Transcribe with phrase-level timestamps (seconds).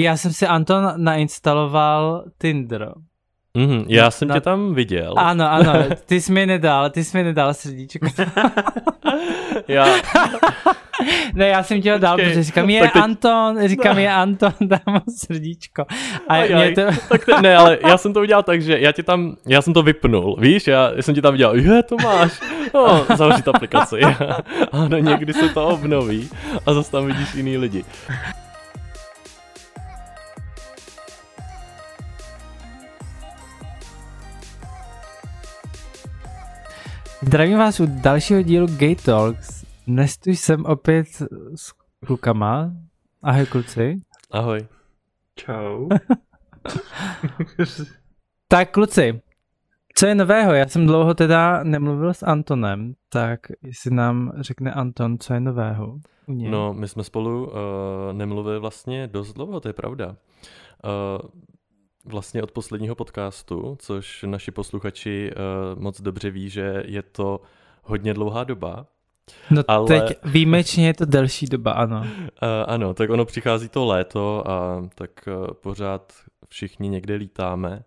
[0.00, 2.92] Já jsem si Anton nainstaloval Tinder.
[3.54, 4.34] Mm, já jsem na...
[4.34, 5.14] tě tam viděl.
[5.16, 5.72] Ano, ano,
[6.06, 8.06] ty jsi mi nedal, ty jsi mi nedal srdíčko.
[9.68, 9.86] já...
[11.34, 12.96] ne, já jsem ti ho dal, protože říkám, je teď...
[12.96, 14.02] Anton, říkám, no.
[14.02, 15.84] je Anton, dám srdíčko.
[16.28, 16.82] A Ajaj, to...
[17.08, 19.74] tak te, ne, ale já jsem to udělal tak, že já ti tam, já jsem
[19.74, 22.40] to vypnul, víš, já, já jsem ti tam viděl, je, to máš,
[22.74, 24.00] no, zavřít aplikaci.
[24.72, 26.30] ano, někdy se to obnoví
[26.66, 27.84] a zase tam vidíš jiný lidi.
[37.22, 39.64] Zdravím vás u dalšího dílu Gay Talks.
[39.86, 41.06] Dnes tu jsem opět
[41.54, 41.72] s
[42.06, 42.72] klukama.
[43.22, 44.00] Ahoj kluci.
[44.30, 44.66] Ahoj.
[45.34, 45.88] Čau.
[48.48, 49.20] tak kluci,
[49.94, 50.54] co je nového?
[50.54, 55.98] Já jsem dlouho teda nemluvil s Antonem, tak jestli nám řekne Anton, co je nového.
[56.28, 57.52] No, my jsme spolu uh,
[58.12, 60.16] nemluvili vlastně dost dlouho, to je pravda.
[60.84, 61.30] Uh,
[62.08, 67.40] vlastně od posledního podcastu, což naši posluchači uh, moc dobře ví, že je to
[67.82, 68.86] hodně dlouhá doba.
[69.50, 69.86] No ale...
[69.86, 72.00] teď výjimečně je to delší doba, ano.
[72.00, 72.06] Uh,
[72.66, 76.12] ano, tak ono přichází to léto a tak uh, pořád
[76.48, 77.84] všichni někde lítáme.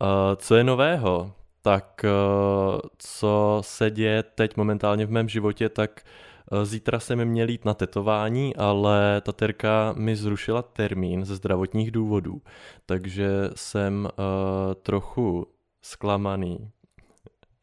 [0.00, 1.32] Uh, co je nového?
[1.62, 6.27] Tak uh, co se děje teď momentálně v mém životě, tak Eh,
[6.62, 12.42] zítra jsem měl jít na tetování, ale ta terka mi zrušila termín ze zdravotních důvodů,
[12.86, 15.46] takže jsem uh, trochu
[15.82, 16.70] zklamaný.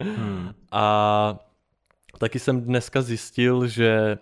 [0.03, 0.50] Hmm.
[0.72, 1.39] A
[2.17, 4.17] taky jsem dneska zjistil, že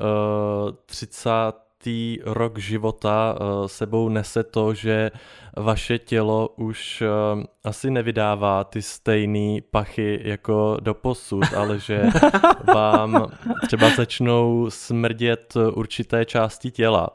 [0.00, 1.30] uh, 30
[2.24, 5.10] rok života uh, sebou nese to, že
[5.56, 12.02] vaše tělo už uh, asi nevydává ty stejné pachy jako do posud, ale že
[12.74, 13.26] vám
[13.66, 17.10] třeba začnou smrdět určité části těla.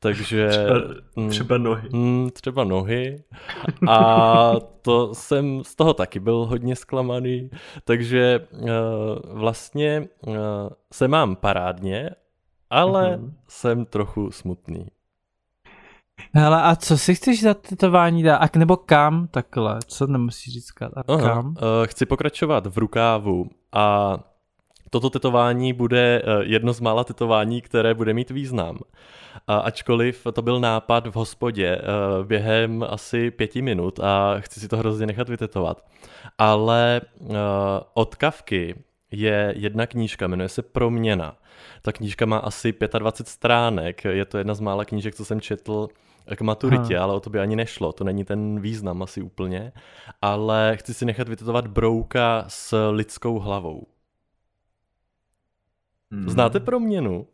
[0.00, 0.48] Takže...
[0.48, 0.74] Třeba,
[1.16, 1.88] mm, třeba nohy.
[1.92, 3.22] Mm, třeba nohy.
[3.88, 7.50] A to jsem z toho taky byl hodně zklamaný.
[7.84, 8.68] Takže uh,
[9.24, 10.34] vlastně uh,
[10.92, 12.10] se mám parádně,
[12.70, 13.32] ale mm-hmm.
[13.48, 14.86] jsem trochu smutný.
[16.34, 18.36] Hele, a co si chceš za tetování dát?
[18.36, 19.78] A nebo kam takhle?
[19.86, 20.92] Co nemusíš říkat?
[20.96, 21.46] A Aha, kam?
[21.46, 21.54] Uh,
[21.84, 24.18] chci pokračovat v rukávu a
[24.90, 28.78] toto tetování bude uh, jedno z mála tetování, které bude mít význam.
[29.46, 34.68] A ačkoliv to byl nápad v hospodě uh, během asi pěti minut a chci si
[34.68, 35.84] to hrozně nechat vytetovat.
[36.38, 37.00] Ale
[37.94, 38.74] od kavky
[39.10, 41.36] je jedna knížka, jmenuje se Proměna.
[41.82, 45.88] Ta knížka má asi 25 stránek, je to jedna z mála knížek, co jsem četl
[46.36, 47.02] k maturitě, ha.
[47.02, 49.72] ale o to by ani nešlo, to není ten význam asi úplně,
[50.22, 53.86] ale chci si nechat vytetovat brouka s lidskou hlavou.
[56.10, 56.28] Hmm.
[56.28, 57.26] Znáte proměnu?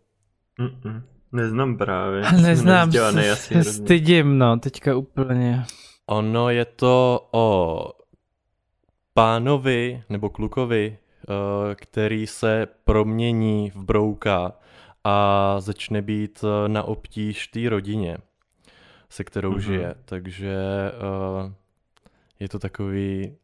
[0.61, 1.03] Mm-mm.
[1.33, 2.23] Neznám právě.
[2.43, 5.65] Neznám, se, se stydím, no, teďka úplně.
[6.07, 7.93] Ono je to o
[9.15, 10.99] pánovi nebo klukovi,
[11.75, 14.53] který se promění v brouka
[15.05, 18.19] a začne být eh, na obtíž té rodině,
[19.11, 19.59] se kterou mm-hmm.
[19.59, 19.95] žije.
[20.05, 20.57] Takže
[21.45, 21.53] uh,
[22.41, 23.37] je to takový,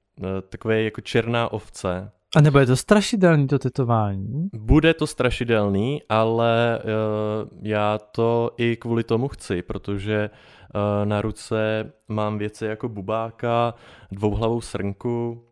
[0.48, 2.10] takový jako černá ovce.
[2.36, 4.48] A nebo je to strašidelný to tetování?
[4.54, 11.92] Bude to strašidelný, ale uh, já to i kvůli tomu chci, protože uh, na ruce
[12.08, 13.74] mám věci jako bubáka,
[14.10, 15.47] dvouhlavou srnku,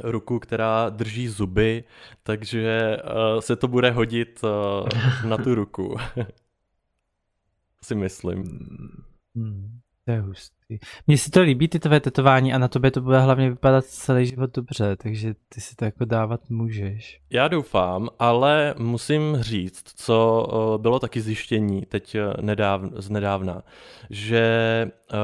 [0.00, 1.84] ruku, která drží zuby,
[2.22, 4.88] takže uh, se to bude hodit uh,
[5.28, 5.96] na tu ruku.
[7.82, 8.42] si myslím.
[9.36, 10.78] Hmm, to je hustý.
[11.06, 14.26] Mně si to líbí, ty tvé tetování a na tobě to bude hlavně vypadat celý
[14.26, 17.20] život dobře, takže ty si to jako dávat můžeš.
[17.30, 23.62] Já doufám, ale musím říct, co uh, bylo taky zjištění teď nedáv, z nedávna,
[24.10, 25.18] že uh,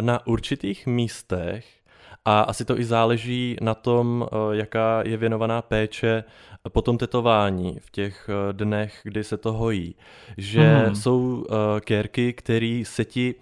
[0.00, 1.83] na určitých místech
[2.24, 6.24] a asi to i záleží na tom, eh, jaká je věnovaná péče
[6.68, 9.96] po tom tetování v těch eh, dnech, kdy se to hojí.
[10.36, 10.94] Že hmm.
[10.94, 13.34] jsou eh, kérky, které se ti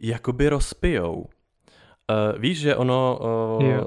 [0.00, 1.26] jakoby rozpijou.
[2.38, 3.18] víš, že ono
[3.62, 3.84] yeah.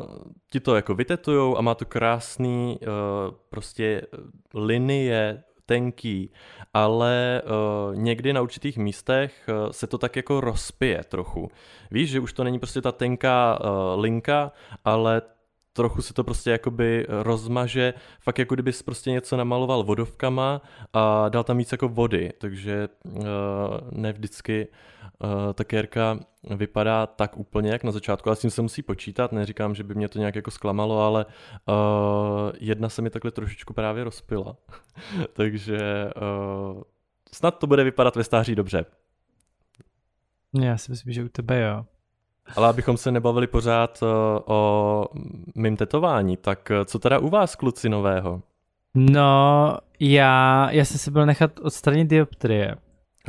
[0.52, 2.80] ti to jako vytetujou a má to krásný
[3.50, 4.02] prostě
[4.54, 6.32] linie tenký,
[6.74, 11.52] ale uh, někdy na určitých místech uh, se to tak jako rozpije trochu.
[11.92, 14.52] Víš, že už to není prostě ta tenká uh, linka,
[14.86, 15.22] ale
[15.75, 20.62] trochu se to prostě jakoby rozmaže, fakt jako kdybys prostě něco namaloval vodovkama
[20.94, 23.24] a dal tam víc jako vody, takže uh,
[23.92, 24.68] ne vždycky
[25.19, 29.31] uh, ta kérka vypadá tak úplně jak na začátku, ale s tím se musí počítat,
[29.31, 31.75] neříkám, že by mě to nějak jako zklamalo, ale uh,
[32.60, 34.56] jedna se mi takhle trošičku právě rozpila,
[35.33, 36.10] takže
[36.75, 36.81] uh,
[37.33, 38.86] snad to bude vypadat ve stáří dobře.
[40.62, 41.86] Já si myslím, že u tebe jo.
[42.56, 45.06] Ale abychom se nebavili pořád o, eh, o
[45.56, 48.42] mým tetování, tak eh, co teda u vás, kluci, nového?
[48.96, 52.76] No, já, já jsem si byl nechat odstranit dioptrie.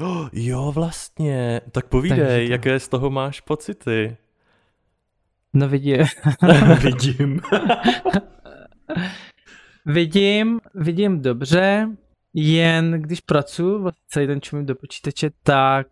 [0.03, 1.61] Oh, jo, vlastně.
[1.71, 2.53] Tak povídej, to...
[2.53, 4.17] jaké z toho máš pocity?
[5.55, 6.05] No vidím.
[6.83, 7.41] vidím.
[9.87, 11.89] vidím, vidím dobře,
[12.35, 15.87] jen když pracuji vlastně celý den čumím do počítače, tak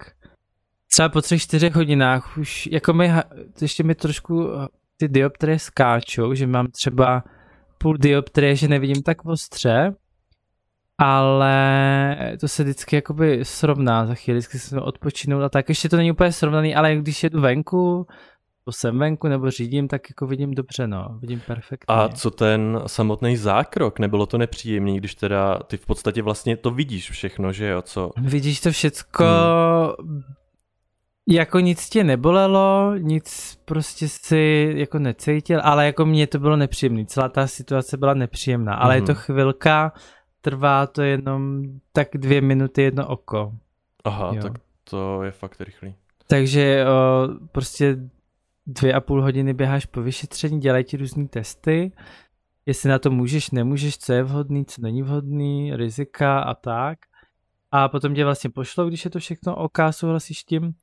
[0.94, 3.12] třeba po třech, čtyřech hodinách už, jako mi,
[3.60, 4.48] ještě mi trošku
[4.96, 7.24] ty dioptrie skáčou, že mám třeba
[7.78, 9.94] půl dioptrie, že nevidím tak ostře,
[10.98, 15.68] ale to se vždycky jakoby srovná za chvíli, vždycky jsem odpočinout a tak.
[15.68, 18.06] Ještě to není úplně srovnaný, ale když jedu venku,
[18.66, 21.94] nebo jsem venku, nebo řídím, tak jako vidím dobře, no, vidím perfektně.
[21.94, 26.70] A co ten samotný zákrok, nebylo to nepříjemný, když teda ty v podstatě vlastně to
[26.70, 28.10] vidíš všechno, že jo, co?
[28.16, 29.24] Vidíš to všecko,
[30.02, 30.22] hmm.
[31.28, 37.06] Jako nic tě nebolelo, nic prostě si jako necítil, ale jako mně to bylo nepříjemné,
[37.06, 39.02] celá ta situace byla nepříjemná, ale hmm.
[39.02, 39.92] je to chvilka,
[40.40, 41.62] trvá to jenom
[41.92, 43.52] tak dvě minuty jedno oko.
[44.04, 44.42] Aha, jo.
[44.42, 44.52] tak
[44.90, 45.94] to je fakt rychlý.
[46.26, 47.96] Takže o, prostě
[48.66, 51.92] dvě a půl hodiny běháš po vyšetření, dělají ti různé testy,
[52.66, 56.98] jestli na to můžeš, nemůžeš, co je vhodný, co není vhodný, rizika a tak.
[57.70, 60.74] A potom tě vlastně pošlo, když je to všechno OK, souhlasíš tím.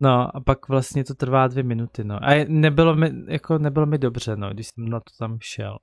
[0.00, 2.18] No a pak vlastně to trvá dvě minuty, no.
[2.22, 5.78] A nebylo mi, jako nebylo mi dobře, no, když jsem na to tam šel.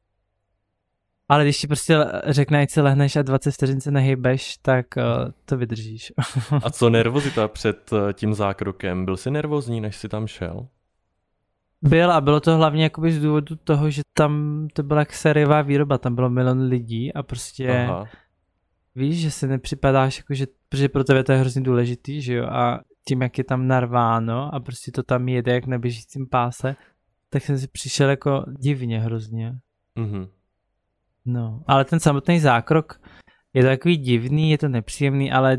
[1.30, 5.32] Ale když ti prostě řekne, ať se lehneš a 20 vteřin se nehybeš, tak uh,
[5.46, 6.14] to vydržíš.
[6.64, 9.06] a co nervozita před uh, tím zákrokem?
[9.06, 10.68] Byl jsi nervózní, než jsi tam šel?
[11.82, 15.62] Byl a bylo to hlavně jakoby z důvodu toho, že tam to byla jak sériová
[15.62, 18.06] výroba, tam bylo milion lidí a prostě Aha.
[18.96, 22.46] víš, že se nepřipadáš, jako že, protože pro tebe to je hrozně důležitý, že jo,
[22.46, 26.76] a tím, jak je tam narváno a prostě to tam jede jak na běžícím páse,
[27.30, 29.60] tak jsem si přišel jako divně hrozně.
[29.96, 30.28] Mhm.
[31.26, 33.02] No, ale ten samotný zákrok
[33.54, 35.58] je to takový divný, je to nepříjemný, ale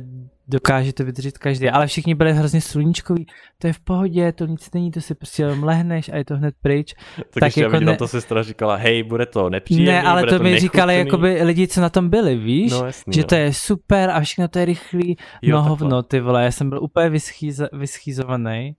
[0.49, 1.69] dokáže to vydržet každý.
[1.69, 3.27] Ale všichni byli hrozně sluníčkoví,
[3.59, 6.55] to je v pohodě, to nic není, to si prostě lehneš a je to hned
[6.63, 6.95] pryč.
[7.17, 7.97] tak, tak jako ne...
[7.97, 11.69] to sestra říkala, hej, bude to nepříjemný, Ne, ale to, to mi říkali jakoby lidi,
[11.69, 12.73] co na tom byli, víš?
[12.73, 13.27] No, jasný, že no.
[13.27, 15.17] to je super a všechno to je rychlý.
[15.43, 18.77] Jo, no hovno, ty vole, já jsem byl úplně vyschýz, vyschýzovaný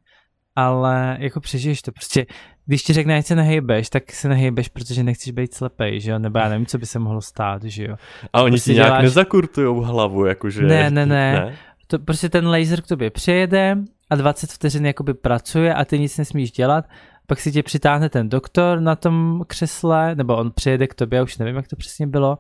[0.56, 1.91] ale jako přežiješ to.
[1.91, 2.25] Prostě,
[2.69, 6.19] když ti řekne, ať se nehejbeš, tak se nehejbeš, protože nechceš být slepej, že jo?
[6.19, 7.95] Nebo já nevím, co by se mohlo stát, že jo?
[8.33, 9.04] A oni prostě ti nějak děláš...
[9.04, 10.62] nezakurtujou hlavu, jakože...
[10.62, 11.56] Ne, ne, ne, ne.
[11.88, 13.77] To, prostě ten laser k tobě přijede
[14.10, 16.86] a 20 vteřin jakoby pracuje a ty nic nesmíš dělat,
[17.27, 21.38] pak si tě přitáhne ten doktor na tom křesle, nebo on přijede k tobě, už
[21.38, 22.38] nevím, jak to přesně bylo,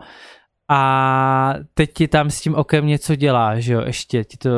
[0.69, 4.49] a teď ti tam s tím okem něco dělá, že jo, ještě ti to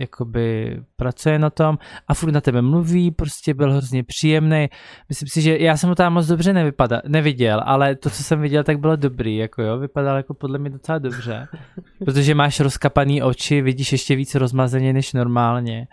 [0.00, 1.78] jakoby pracuje na tom
[2.08, 4.68] a furt na tebe mluví, prostě byl hrozně příjemný.
[5.08, 8.40] Myslím si, že já jsem ho tam moc dobře nevypada, neviděl, ale to, co jsem
[8.40, 11.48] viděl, tak bylo dobrý, jako jo, vypadal jako podle mě docela dobře,
[12.04, 15.86] protože máš rozkapaný oči, vidíš ještě víc rozmazeně než normálně,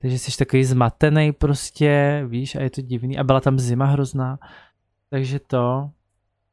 [0.00, 3.18] takže jsi takový zmatený prostě, víš, a je to divný.
[3.18, 4.38] A byla tam zima hrozná,
[5.10, 5.90] takže to,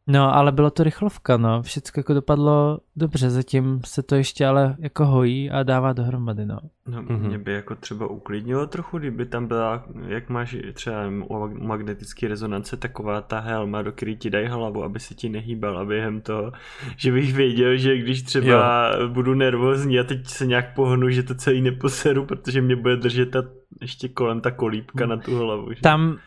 [0.07, 1.61] No, ale bylo to rychlovka, no.
[1.61, 6.59] Všechno jako dopadlo dobře, zatím se to ještě ale jako hojí a dává dohromady, no.
[6.87, 7.27] No, mm-hmm.
[7.27, 12.77] mě by jako třeba uklidnilo trochu, kdyby tam byla, jak máš třeba u magnetické rezonance,
[12.77, 16.51] taková ta helma, do který ti dají hlavu, aby se ti nehýbal a během toho,
[16.97, 19.09] že bych věděl, že když třeba jo.
[19.09, 23.31] budu nervózní a teď se nějak pohnu, že to celý neposeru, protože mě bude držet
[23.31, 23.43] ta,
[23.81, 25.09] ještě kolem ta kolípka hmm.
[25.09, 25.73] na tu hlavu.
[25.73, 25.81] Že?
[25.81, 26.17] Tam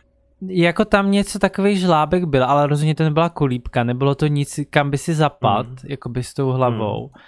[0.47, 4.91] jako tam něco takový žlábek byl, ale rozhodně to nebyla kolípka, nebylo to nic, kam
[4.91, 5.77] by si zapad, mm.
[5.85, 7.03] jako by s tou hlavou.
[7.03, 7.23] Mm.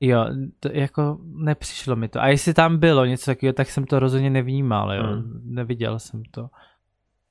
[0.00, 0.26] Jo,
[0.60, 2.20] to jako nepřišlo mi to.
[2.20, 5.02] A jestli tam bylo něco takového, tak jsem to rozhodně nevnímal, jo.
[5.02, 5.40] Mm.
[5.44, 6.48] Neviděl jsem to.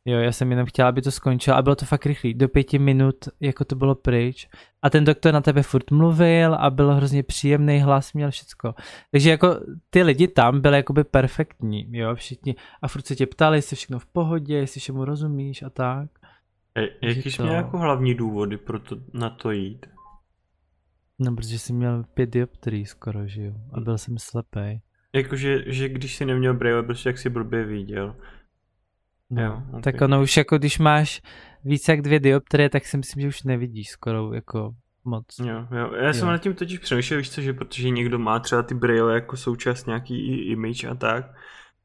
[0.08, 2.34] Jo, já jsem jenom chtěla, aby to skončilo a bylo to fakt rychlý.
[2.34, 4.48] Do pěti minut, jako to bylo pryč.
[4.82, 8.74] A ten doktor na tebe furt mluvil a byl hrozně příjemný hlas, měl všecko.
[9.12, 9.60] Takže jako
[9.90, 12.56] ty lidi tam byli jakoby perfektní, jo, všichni.
[12.82, 16.10] A furt se tě ptali, jestli všechno v pohodě, jestli všemu rozumíš a tak.
[16.78, 17.44] E, jaký jsi to...
[17.44, 19.86] měl jako hlavní důvody pro to, na to jít?
[21.20, 23.54] No, protože jsem měl pět dioptrií skoro, že jo.
[23.74, 24.82] A byl jsem slepý.
[25.16, 28.16] Jakože, že když jsi neměl brýle, prostě jak si blbě viděl.
[29.30, 29.82] No, jo, okay.
[29.82, 31.22] Tak ono už jako když máš
[31.64, 34.72] více jak dvě dioptrie, tak si myslím, že už nevidíš skoro jako
[35.06, 35.26] moc.
[35.40, 35.94] Jo, jo.
[35.96, 36.32] Já jsem jo.
[36.32, 39.88] nad tím totiž přemýšlel, víš co, že protože někdo má třeba ty brýle jako součást
[39.88, 41.26] nějaký image a tak,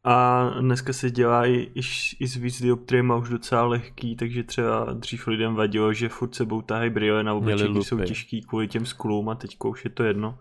[0.05, 1.81] a dneska se dělá i, i,
[2.21, 6.63] i s víc dioptriema už docela lehký, takže třeba dřív lidem vadilo, že furt sebou
[6.63, 10.05] tahají brýle na obličej, když jsou těžký kvůli těm sklům a teď už je to
[10.05, 10.39] jedno.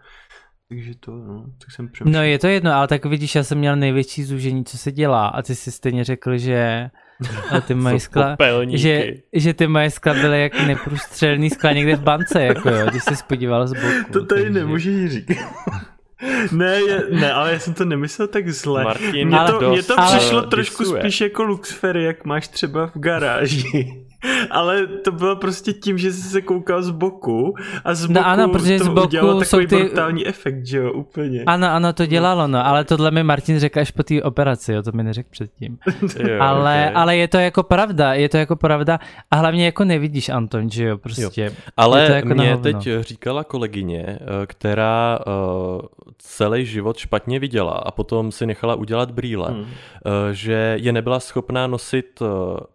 [0.70, 2.24] Takže to, no, tak jsem No přemýšlel.
[2.24, 5.42] je to jedno, ale tak vidíš, já jsem měl největší zúžení, co se dělá a
[5.42, 6.90] ty si stejně řekl, že
[7.52, 8.38] a ty moje Jsou skla,
[8.74, 13.04] že, že ty moje skla byly jak neprůstřelný skla někde v bance, jako jo, když
[13.04, 14.12] se spodíval z boku.
[14.14, 15.38] To tady takže- nemůžeš říkat.
[16.52, 18.84] ne, je, ne, ale já jsem to nemyslel tak zle.
[18.84, 21.02] Martin Mně Ale- to, mně to ale- přišlo trošku disuje.
[21.02, 24.06] spíš jako Luxfery, jak máš třeba v garáži.
[24.52, 27.54] Ale to bylo prostě tím, že jsi se koukal z boku
[27.86, 30.66] a z boku No ano, protože to z boku udělalo jsou takový ty- brutální efekt,
[30.66, 31.44] že jo, úplně.
[31.46, 34.84] Ano, ano, to dělalo, no, ale tohle mi Martin řekl až po té operaci, jo,
[34.84, 35.78] to mi neřekl předtím.
[36.30, 37.02] Jo, ale, okay.
[37.04, 39.00] ale je to jako pravda, je to jako pravda
[39.32, 41.42] a hlavně jako nevidíš Anton, že jo, prostě.
[41.42, 47.40] Je to Ale jako na mě teď říkala kolegyně, eh, která eh, celý život špatně
[47.40, 49.66] viděla a potom si nechala udělat brýle, Hmm.
[49.66, 52.26] eh, že je nebyla schopná nosit eh,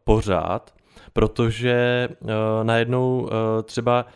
[0.04, 0.70] pořád,
[1.14, 2.26] protože eh,
[2.62, 4.06] najednou eh, třeba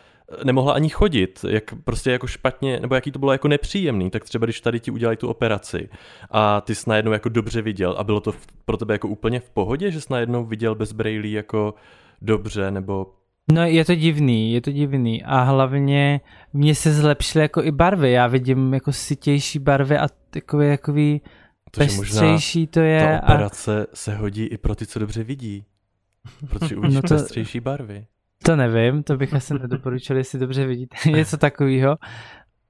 [0.43, 4.45] nemohla ani chodit, jak prostě jako špatně, nebo jaký to bylo jako nepříjemný, tak třeba
[4.45, 5.89] když tady ti udělají tu operaci
[6.31, 8.33] a ty jsi najednou jako dobře viděl a bylo to
[8.65, 11.73] pro tebe jako úplně v pohodě, že jsi najednou viděl bez brejlí jako
[12.21, 13.13] dobře, nebo
[13.51, 16.21] No je to divný, je to divný a hlavně
[16.53, 21.21] mně se zlepšily jako i barvy, já vidím jako sytější barvy a takový, takový
[21.71, 24.99] to, že možná pestřejší to je ta a operace se hodí i pro ty, co
[24.99, 25.65] dobře vidí.
[26.49, 28.05] Protože uvidíš No to- pestřejší barvy.
[28.43, 31.97] to nevím, to bych asi nedoporučil, jestli dobře vidíte něco takového.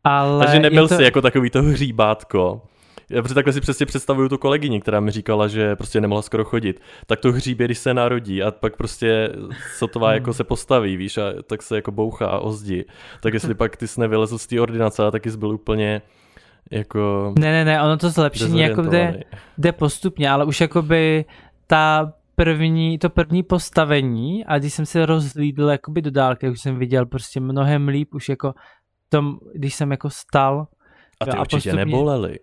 [0.03, 0.95] Ale Takže nebyl to...
[0.95, 2.61] jsi jako takový to hříbátko.
[3.11, 6.45] Já protože takhle si přesně představuju tu kolegyni, která mi říkala, že prostě nemohla skoro
[6.45, 6.81] chodit.
[7.05, 9.29] Tak to hříbě, když se narodí a pak prostě
[9.77, 10.15] sotová Hmm.
[10.15, 12.83] jako se postaví, víš, a tak se jako bouchá a ozdí.
[13.21, 16.01] Tak jestli pak ty jsi nevylezl z té ordinace, a taky jsi byl úplně
[16.71, 19.23] jako Ne, ne, ne, ono to zlepšení jako jde,
[19.57, 21.25] jde postupně, ale už jakoby
[21.67, 22.13] ta
[22.43, 27.05] první, to první postavení a když jsem se rozhlídl jakoby do dálky, už jsem viděl
[27.05, 28.53] prostě mnohem líp, už jako
[29.09, 30.67] tom, když jsem jako stal,
[31.19, 32.39] A ty a určitě postupně- nebolely.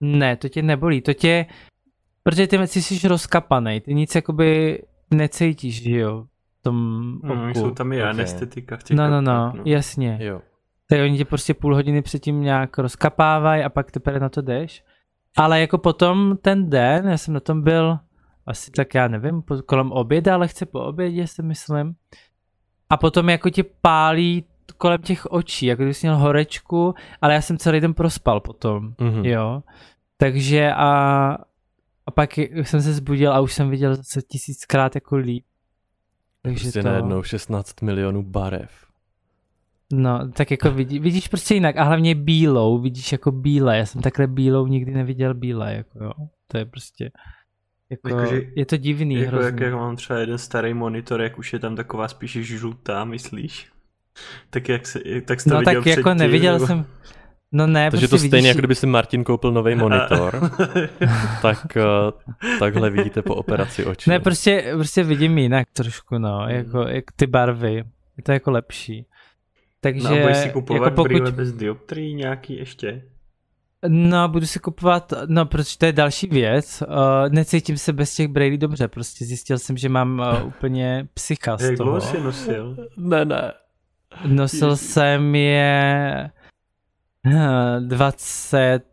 [0.00, 1.46] ne, to tě nebolí, to tě,
[2.22, 6.24] protože ty jsi rozkapanej, ty nic jakoby necítíš, že jo,
[6.58, 8.08] v tom No, jsou tam i Ok.
[8.08, 10.18] anestetika v těch No, no, no, kapkách, jasně.
[10.20, 10.40] Jo.
[10.88, 14.84] Tak oni tě prostě půl hodiny předtím nějak rozkapávají a pak teprve na to jdeš.
[15.36, 17.98] Ale jako potom ten den, já jsem na tom byl
[18.46, 21.94] asi tak já nevím, kolem oběda, ale chce po obědě si myslím.
[22.90, 24.44] A potom jako tě pálí
[24.78, 28.94] kolem těch očí, jako když jsi měl horečku, ale já jsem celý den prospal potom,
[29.00, 29.24] Mhm.
[29.24, 29.62] jo.
[30.16, 30.88] Takže a,
[32.06, 35.44] a pak jsem se zbudil a už jsem viděl zase tisíckrát jako líp.
[36.42, 36.88] Takže Prostě to...
[36.88, 38.70] najednou 16 milionů barev.
[39.92, 44.02] No, tak jako vidí, vidíš prostě jinak a hlavně bílou, vidíš jako bílé, já jsem
[44.02, 46.12] takhle bílou nikdy neviděl bílé, jako jo,
[46.46, 47.10] to je prostě,
[47.90, 49.46] jako, Jakože- je to divný Jako hrozně.
[49.46, 53.66] jak, jak mám třeba jeden starý monitor, jak už je tam taková spíš žlutá, myslíš?
[54.50, 56.86] Tak jak se, tak jsi to no viděl tak jako předtím, neviděl nebo- jsem,
[57.52, 60.50] no ne, Takže to prostě stejně, vidíš, jako kdyby si Martin koupil nový monitor,
[61.42, 61.82] tak eh,
[62.58, 64.10] takhle vidíte po operaci očí.
[64.10, 67.74] ne, prostě, prostě vidím jinak trošku, no, jako, jak ty barvy,
[68.16, 69.06] je to jako lepší.
[69.80, 73.02] Takže, no a budeš si kupovat jako pokud, brýle bez dioptrií nějaký ještě?
[73.88, 76.82] No, budu si kupovat, no, protože to je další věc.
[76.88, 76.94] Uh,
[77.28, 81.76] necítím se bez těch brýlí dobře, prostě zjistil jsem, že mám uh, úplně psycha z
[81.76, 81.96] toho.
[81.96, 82.76] Jak nosil?
[82.96, 83.52] Ne, ne.
[84.26, 84.84] Nosil Ježi.
[84.84, 86.30] jsem je
[87.26, 88.84] eh, 20,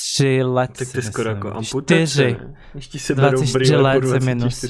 [0.00, 0.70] tři let.
[0.78, 2.36] Tak to skoro jako amputace.
[2.74, 4.64] Ještě se 23 let se minus.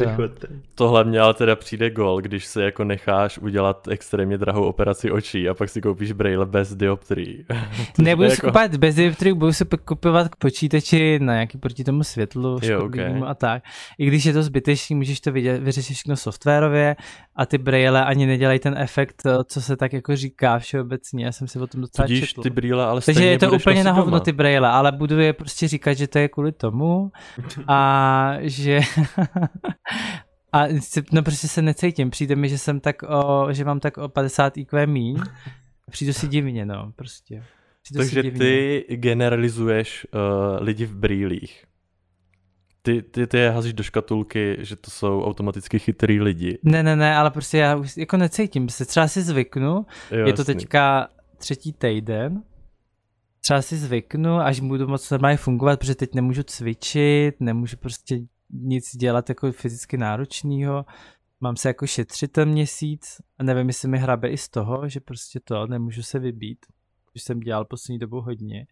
[0.75, 5.49] To hlavně ale teda přijde gol, když se jako necháš udělat extrémně drahou operaci očí
[5.49, 7.45] a pak si koupíš braille bez dioptrií.
[7.99, 12.05] Nebudu jako- si kupovat bez dioptrií, budu si kupovat k počítači na nějaký proti tomu
[12.05, 13.23] světlu jo, okay.
[13.27, 13.63] a tak.
[13.99, 16.97] I když je to zbytečný, můžeš to vidět, vyřešit všechno softwarově
[17.37, 21.25] a ty braille ani nedělají ten efekt, eh, co se tak jako říká všeobecně.
[21.25, 22.43] Já jsem si o tom docela Tudíž četl.
[22.43, 25.69] ty brýle, ale Takže je to úplně na hovno ty braille, ale budu je prostě
[25.69, 27.12] říkat, že to je kvůli tomu
[27.69, 28.81] a že
[30.53, 30.65] a
[31.12, 34.57] no prostě se necítím, přijde mi, že jsem tak o, že mám tak o 50
[34.57, 35.21] IQ míň,
[35.91, 37.45] přijdu si divně, no, prostě.
[37.83, 40.21] Přijdu Takže ty generalizuješ uh,
[40.65, 41.65] lidi v brýlích.
[42.83, 46.59] Ty, ty, ty je hazíš do škatulky, že to jsou automaticky chytrý lidi.
[46.62, 50.33] Ne, ne, ne, ale prostě já už jako necítím se, třeba si zvyknu, Jo, je
[50.33, 50.55] to jasný.
[50.55, 51.09] teďka
[51.39, 52.43] třetí týden,
[53.50, 58.19] třeba si zvyknu, až budu moc normálně fungovat, protože teď nemůžu cvičit, nemůžu prostě
[58.50, 60.85] nic dělat jako fyzicky náročného,
[61.40, 65.00] mám se jako šetřit ten měsíc a nevím, jestli mi hrabe i z toho, že
[65.00, 66.59] prostě to, nemůžu se vybít,
[67.14, 68.66] že jsem dělal poslední dobu hodně.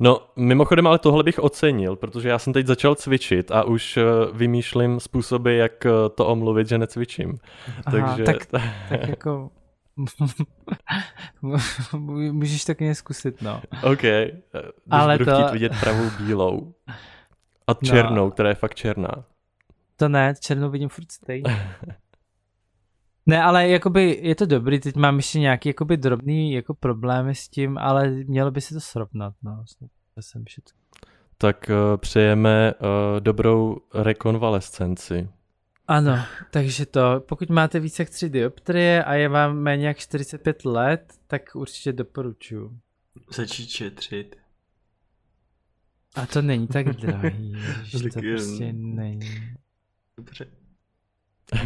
[0.00, 4.36] No, mimochodem, ale tohle bych ocenil, protože já jsem teď začal cvičit a už uh,
[4.36, 7.38] vymýšlím způsoby, jak uh, to omluvit, že necvičím.
[7.86, 8.62] Aha, Takže tak, tak
[9.08, 9.50] jako
[12.32, 13.62] Můžeš tak mě zkusit, no.
[13.82, 14.32] OK, když
[14.90, 15.42] Ale budu to...
[15.42, 16.74] chtít vidět pravou bílou.
[17.66, 17.74] A no.
[17.82, 18.30] černou, no.
[18.30, 19.24] která je fakt černá.
[19.96, 21.76] To ne, černou vidím furt stejně.
[23.26, 27.48] Ne, ale jakoby je to dobrý, teď mám ještě nějaký jakoby drobný jako problémy s
[27.48, 29.64] tím, ale mělo by se to srovnat, no.
[30.20, 30.44] Jsem
[31.38, 35.28] Tak uh, přejeme uh, dobrou rekonvalescenci.
[35.88, 40.64] Ano, takže to, pokud máte více jak 3 dioptrie a je vám méně jak 45
[40.64, 42.78] let, tak určitě doporučuji.
[43.30, 44.36] Začít šetřit.
[46.14, 49.56] A to není tak drahý, že to prostě není.
[50.16, 50.46] Dobře.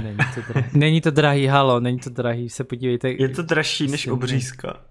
[0.02, 0.79] Není to, drahý.
[0.79, 3.11] není to drahý, halo, není to drahý, se podívejte.
[3.11, 4.85] Je to dražší než obřízka.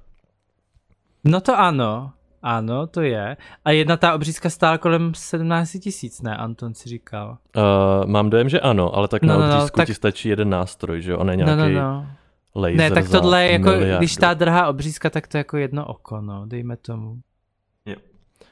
[1.23, 3.37] No to ano, ano, to je.
[3.65, 6.37] A jedna ta obřízka stála kolem 17 tisíc, ne?
[6.37, 7.37] Anton si říkal.
[7.57, 9.87] Uh, mám dojem, že ano, ale tak no, na no, no obřízku no, tak...
[9.87, 11.17] ti stačí jeden nástroj, že jo?
[11.17, 12.07] On je nějaký no, no, no.
[12.55, 13.97] laser Ne, tak tohle je jako, miliardu.
[13.97, 17.17] když ta drahá obřízka, tak to je jako jedno oko, no, dejme tomu.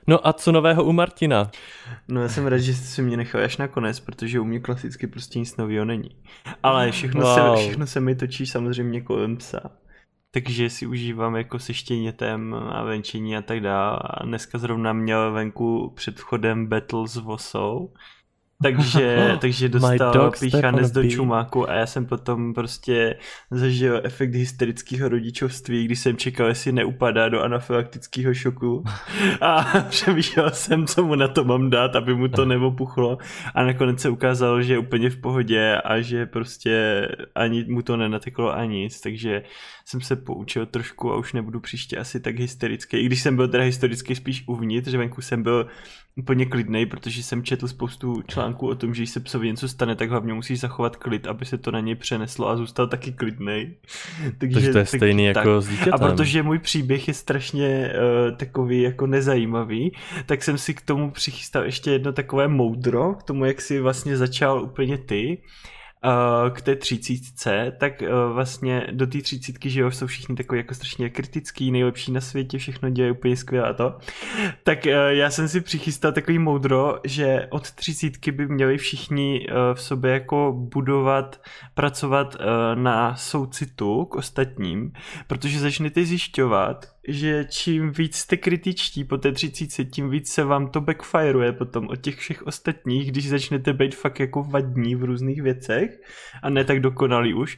[0.10, 1.52] No a co nového u Martina?
[2.08, 5.40] No já jsem rád, že si mě nechal až nakonec, protože u mě klasicky prostě
[5.40, 6.10] nic nového není.
[6.64, 7.58] Ale všechno, wow.
[7.58, 9.60] se, všechno se mi točí samozřejmě kolem psa.
[10.32, 14.00] Takže si užívám jako se štěnětem a venčení a tak dále.
[14.04, 17.94] A dneska zrovna měl venku před vchodem battle s Vosou.
[18.64, 23.16] Takže, takže dostal píchanec do čumáku a já jsem potom prostě
[23.52, 28.84] zažil efekt hysterického rodičovství, když jsem čekal, jestli neupadá do anafylaktického šoku.
[29.42, 33.18] A přemýšlel jsem, co mu na to mám dát, aby mu to neopuchlo.
[33.56, 37.98] A nakonec se ukázalo, že je úplně v pohodě a že prostě ani mu to
[37.98, 39.44] nenateklo ani nic, takže
[39.90, 42.98] jsem se poučil trošku a už nebudu příště asi tak hysterický.
[42.98, 45.68] I když jsem byl teda hysterický spíš uvnitř, že venku jsem byl
[46.16, 49.96] úplně klidný, protože jsem četl spoustu článků o tom, že když se psovi něco stane,
[49.96, 53.74] tak hlavně musíš zachovat klid, aby se to na něj přeneslo a zůstal taky klidný.
[54.38, 55.94] Takže, Takže to je tak, stejný tak, jako s dítětem.
[55.94, 59.92] A protože můj příběh je strašně uh, takový jako nezajímavý,
[60.26, 64.18] tak jsem si k tomu přichystal ještě jedno takové moudro, k tomu, jak si vlastně
[64.18, 65.42] začal úplně ty.
[66.04, 70.60] Eh, k té třicítce, tak eh, vlastně do té třicítky, že jo, jsou všichni takový
[70.60, 73.98] jako strašně kritický, nejlepší na světě, všechno dělají úplně skvěle a to.
[74.64, 79.82] Tak eh, já jsem si přichystal takový moudro, že od třicítky by měli všichni v
[79.82, 81.42] sobě jako budovat,
[81.74, 82.36] pracovat
[82.76, 84.94] na soucitu k ostatním,
[85.28, 90.68] protože začnete zjišťovat, že čím víc jste kritičtí po té třicíce, tím víc se vám
[90.68, 95.42] to backfireuje potom od těch všech ostatních, když začnete být fakt jako vadní v různých
[95.42, 96.02] věcech
[96.44, 97.58] a ne tak dokonalý už.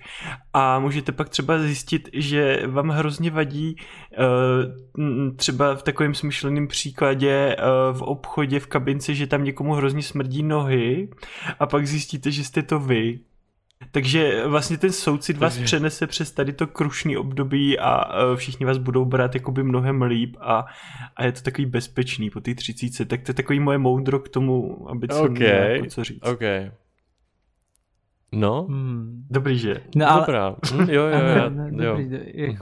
[0.53, 7.55] A můžete pak třeba zjistit, že vám hrozně vadí uh, třeba v takovém smyšleném příkladě
[7.55, 11.09] uh, v obchodě, v kabince, že tam někomu hrozně smrdí nohy
[11.59, 13.19] a pak zjistíte, že jste to vy
[13.91, 15.65] takže vlastně ten soucit vás Takže...
[15.65, 20.65] přenese přes tady to krušný období a všichni vás budou brát jakoby mnohem líp a,
[21.15, 23.05] a je to takový bezpečný po té třicíce.
[23.05, 25.29] Tak to je takový moje moudro k tomu, aby co okay.
[25.29, 26.23] měl jako co říct.
[26.23, 26.71] Okay.
[28.31, 28.63] No.
[28.63, 29.25] Hmm.
[29.29, 29.75] Dobrý, že?
[29.95, 30.21] No, ale...
[30.21, 30.55] Dobrá.
[30.73, 31.49] Hm, jo, jo, jo.
[31.49, 31.97] no, jo.
[31.97, 32.57] Dobrý,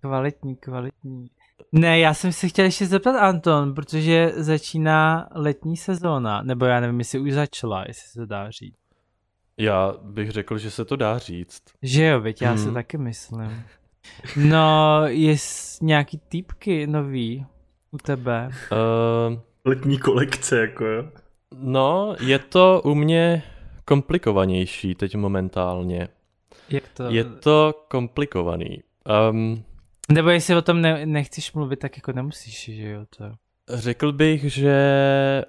[0.00, 1.26] kvalitní, kvalitní.
[1.72, 6.98] Ne, já jsem se chtěl ještě zeptat Anton, protože začíná letní sezóna, nebo já nevím,
[6.98, 8.85] jestli už začala, jestli se dá říct.
[9.58, 11.62] Já bych řekl, že se to dá říct.
[11.82, 12.58] Že jo, veď já hmm.
[12.58, 13.64] se taky myslím.
[14.36, 15.36] No, je
[15.82, 17.46] nějaký týpky nový
[17.90, 18.50] u tebe?
[18.72, 21.04] Uh, Letní kolekce, jako jo?
[21.54, 23.42] No, je to u mě
[23.84, 26.08] komplikovanější teď momentálně.
[26.68, 27.10] Jak to?
[27.10, 28.82] Je to komplikovaný.
[29.30, 29.64] Um,
[30.12, 33.06] Nebo jestli o tom ne, nechceš mluvit, tak jako nemusíš, že jo?
[33.16, 33.24] To...
[33.68, 34.78] Řekl bych, že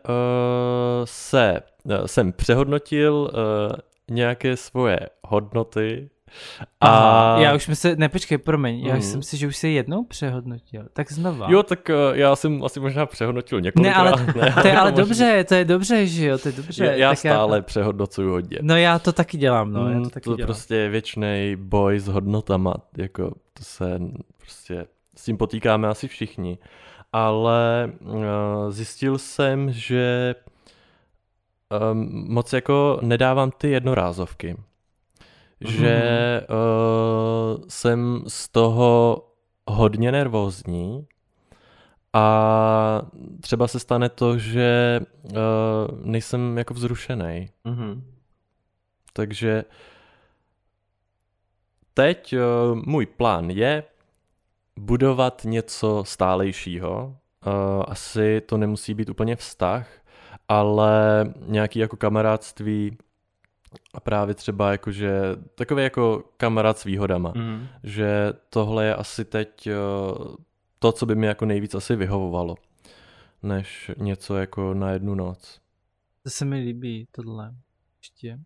[0.09, 3.75] uh, se, uh, jsem přehodnotil uh,
[4.09, 6.09] nějaké svoje hodnoty.
[6.81, 9.01] A Aha, já už se, ne počkej, promiň, já mm.
[9.01, 11.47] jsem si, že už se jednou přehodnotil, tak znova.
[11.49, 14.19] Jo, tak uh, já jsem asi možná přehodnotil několikrát.
[14.35, 16.85] Ne, ale, ne, to je ale dobře, to je dobře, že jo, to je dobře.
[16.85, 17.61] Já, já stále já...
[17.61, 18.57] přehodnocuju hodně.
[18.61, 19.83] No já to taky dělám, no.
[19.83, 20.47] Mm, já to taky to dělám.
[20.47, 23.99] prostě je věčný boj s hodnotama, jako to se
[24.37, 26.57] prostě, s tím potýkáme asi všichni.
[27.13, 28.15] Ale uh,
[28.69, 30.35] zjistil jsem, že
[31.91, 34.55] um, moc jako nedávám ty jednorázovky.
[34.55, 35.71] Mm-hmm.
[35.71, 39.23] Že uh, jsem z toho
[39.67, 41.07] hodně nervózní
[42.13, 43.01] a
[43.41, 45.37] třeba se stane to, že uh,
[46.03, 47.49] nejsem jako vzrušený.
[47.65, 48.01] Mm-hmm.
[49.13, 49.63] Takže
[51.93, 52.39] teď uh,
[52.85, 53.83] můj plán je
[54.79, 57.15] budovat něco stálejšího.
[57.45, 59.89] Uh, asi to nemusí být úplně vztah,
[60.47, 62.97] ale nějaký jako kamarádství
[63.93, 65.11] a právě třeba jakože
[65.55, 67.67] takový jako kamarád s výhodama, Mm.
[67.83, 69.73] že tohle je asi teď eh,
[70.79, 72.55] to, co by mi jako nejvíc asi vyhovovalo,
[73.43, 75.59] než něco jako na jednu noc.
[76.23, 77.55] To se mi líbí, tohle.
[78.01, 78.39] Ještě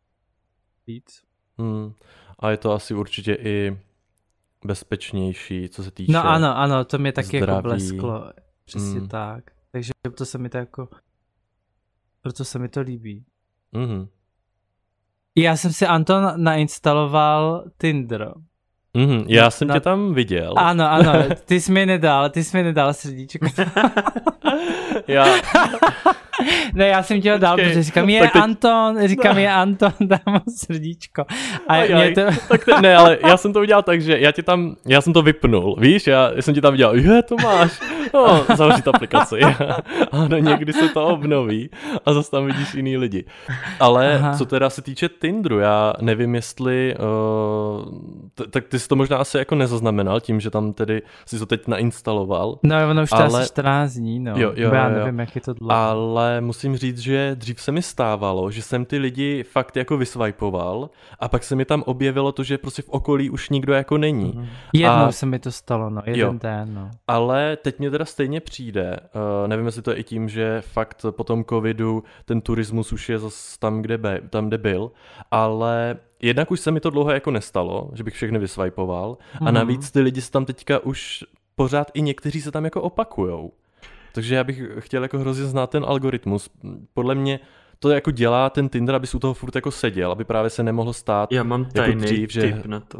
[0.87, 1.21] víc.
[1.57, 1.93] Hmm.
[2.39, 3.79] A je to asi určitě i
[4.65, 6.11] bezpečnější, co se týče...
[6.11, 7.63] No ano, ano, to mě taky jako zdraví.
[7.63, 8.31] blesklo.
[8.65, 9.07] Přesně Mm.
[9.07, 9.51] tak.
[9.71, 10.89] Takže to se mi to jako...
[12.21, 13.23] Proto se mi to líbí.
[13.71, 14.07] Mhm.
[15.35, 18.33] Já jsem si Anton nainstaloval Tinder.
[18.93, 19.25] Mhm.
[19.27, 20.53] Já jsem na- tě tam viděl.
[20.57, 21.13] Ano, ano,
[21.45, 23.45] ty jsi mi nedal, ty jsi mi nedal srdíčko.
[25.07, 25.25] Já,
[26.73, 30.41] ne, já jsem dal, Počkej, protože říkám, je tak teď- Anton, říkám, je Anton, dám
[30.57, 31.21] srdíčko.
[31.67, 32.21] A Ajaj, mě to...
[32.49, 35.13] tak te, ne, ale já jsem to udělal tak, že já ti tam, já jsem
[35.13, 37.79] to vypnul, víš, já jsem ti tam viděl, je, to máš,
[38.13, 39.39] no, zavřít aplikaci.
[40.11, 41.69] ano, někdy se to obnoví
[42.05, 43.25] a zase tam vidíš jiný lidi.
[43.79, 44.37] Ale Aha.
[44.37, 47.85] co teda se týče Tinderu, já nevím, jestli, uh,
[48.49, 51.67] tak ty jsi to možná asi jako nezaznamenal tím, že tam tedy si to teď
[51.67, 54.31] nainstaloval, No, ono už to Ale- asi 14 dní, no.
[54.31, 54.71] Jo, jo, jo.
[54.99, 55.71] Nevím, jak je to dlouho.
[55.73, 60.89] ale musím říct, že dřív se mi stávalo, že jsem ty lidi fakt jako vyswipoval
[61.19, 64.33] a pak se mi tam objevilo to, že prostě v okolí už nikdo jako není.
[64.35, 64.47] Mhm.
[64.73, 66.33] Jednou a- se mi to stalo, no, jeden Jo.
[66.41, 66.91] den, no.
[67.07, 68.97] Ale teď mě teda stejně přijde,
[69.43, 73.09] uh, nevím, jestli to je i tím, že fakt po tom covidu ten turismus už
[73.09, 74.91] je zase tam, kde, be, tam, kde byl,
[75.31, 79.53] ale jednak už se mi to dlouho jako nestalo, že bych všechny vyswipoval a Mhm.
[79.53, 81.23] navíc ty lidi se tam teďka už
[81.55, 83.51] pořád i někteří se tam jako opakujou.
[84.13, 86.49] Takže já bych chtěl jako hrozně znát ten algoritmus.
[86.93, 87.39] Podle mě
[87.79, 90.93] to jako dělá ten Tinder, aby u toho furt jako seděl, aby právě se nemohlo
[90.93, 91.31] stát.
[91.31, 92.99] Já mám tajný Jako dřív, že- tip na to.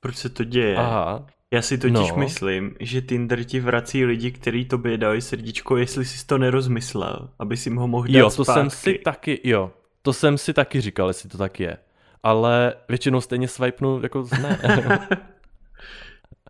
[0.00, 0.76] Proč se to děje?
[0.76, 2.16] Aha, Já si totiž No.
[2.16, 7.56] myslím, že Tinder ti vrací lidi, kteří tobě dali srdíčko, jestli jsi to nerozmyslel, aby
[7.56, 8.60] si ho mohl dát jo, to zpátky.
[8.60, 9.70] jsem si taky, jo,
[10.02, 11.76] to jsem si taky říkal, jestli to tak je.
[12.22, 14.58] Ale většinou stejně swipenu jako ne.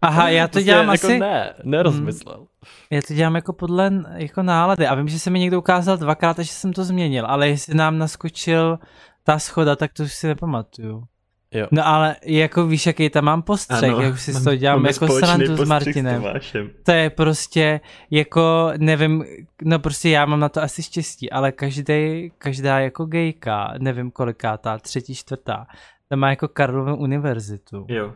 [0.02, 2.46] Aha, já to Prostě dělám jako asi, ne, nerozmyslel.
[2.90, 6.38] já to dělám jako podle jako nálady a vím, že se mi někdo ukázal dvakrát,
[6.38, 8.78] a že jsem to změnil, ale jestli nám naskočil
[9.24, 11.04] ta schoda, tak to už si nepamatuju.
[11.52, 11.66] Jo.
[11.70, 15.68] No ale jako víš, jaký tam mám postřeh, jak si toho dělám jako srandu s
[15.68, 16.22] Martinem.
[16.22, 16.70] Tomášem.
[16.82, 19.24] To je prostě jako, nevím,
[19.62, 24.78] no prostě já mám na to asi štěstí, ale každý, každá jako gejka, nevím kolikátá,
[24.78, 25.66] třetí, čtvrtá,
[26.08, 27.86] ta má jako Karlovu univerzitu.
[27.88, 28.12] Jo.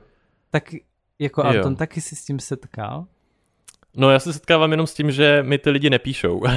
[0.50, 0.64] Tak
[1.18, 1.46] jako Jo.
[1.48, 3.04] Anton taky si s tím setkal?
[3.96, 6.42] No já se setkávám jenom s tím, že mi ty lidi nepíšou.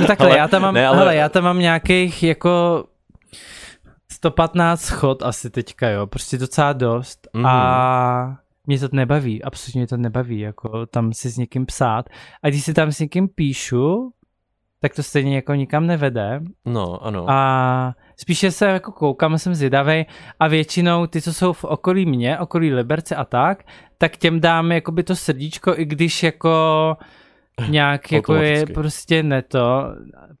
[0.00, 2.84] No takhle, Ale- já tam mám, ne, ale- hele, já tam mám nějakých jako
[4.12, 7.46] 115 schod asi teďka, jo, prostě docela dost Mhm.
[7.46, 12.08] a mě to nebaví, absolutně mě to nebaví, jako tam si s někým psát
[12.42, 14.12] a když si tam s někým píšu,
[14.80, 17.26] tak to stejně jako nikam nevede No, ano.
[17.30, 20.06] a spíše se jako koukám, jsem zvědavej
[20.40, 23.64] a většinou ty, co jsou v okolí mě, okolí Liberce a tak,
[23.98, 26.96] tak těm dám jakoby to srdíčko, i když jako
[27.68, 29.84] nějak jako je prostě neto,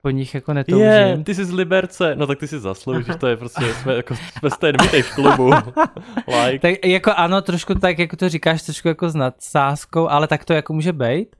[0.02, 0.86] po nich jako netoužím.
[0.86, 4.14] Je, ty jsi z Liberce, no tak ty si zasloužíš, to je prostě, jsme, jako,
[4.38, 5.50] jsme stejný v klubu.
[6.44, 6.58] like.
[6.58, 10.52] Tak jako ano, trošku tak, jako to říkáš, trošku jako s nadsázkou, ale tak to
[10.52, 11.36] jako může být.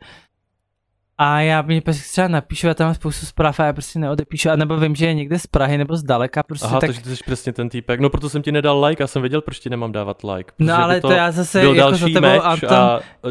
[1.21, 4.51] A já mi prostě třeba napíšu, já tam mám spoustu zpráv a já prostě neodepíšu,
[4.51, 6.89] a nebo vím, že je někde z Prahy nebo z daleka, prostě Aha, tak...
[6.89, 8.01] takže ty jsi přesně ten týpek.
[8.01, 10.53] No proto jsem ti nedal like, já jsem věděl, proč ti nemám dávat like.
[10.59, 12.57] No ale to, já zase byl jako za tebou a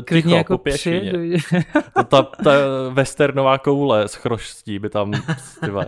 [0.06, 1.00] klidně ticho, jako pěšině.
[1.00, 1.38] přijedu.
[1.94, 2.52] Ta, ta, ta
[2.90, 5.12] westernová koule s chroští by tam,
[5.72, 5.88] vole.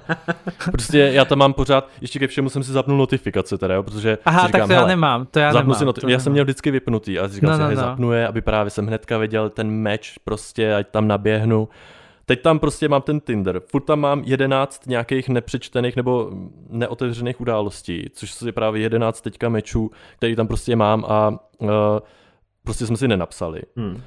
[0.71, 4.17] Prostě já tam mám pořád, ještě ke všemu jsem si zapnul notifikace teda, jo, protože
[4.25, 5.73] Aha, říkám, tak to já nemám, to já nemám.
[5.75, 6.33] si noti- to já jsem nemám.
[6.33, 7.75] měl vždycky vypnutý a říkal No, si, no, no.
[7.75, 11.69] zapnu je, aby právě jsem hnedka viděl ten meč prostě, ať tam naběhnu.
[12.29, 13.59] Teď tam prostě mám ten Tinder.
[13.59, 16.31] Furt tam mám 11 nějakých nepřečtených nebo
[16.69, 21.69] neotevřených událostí, což je právě 11 teďka mečů, který tam prostě mám a uh,
[22.63, 23.61] prostě jsme si nenapsali.
[23.79, 24.01] Hm.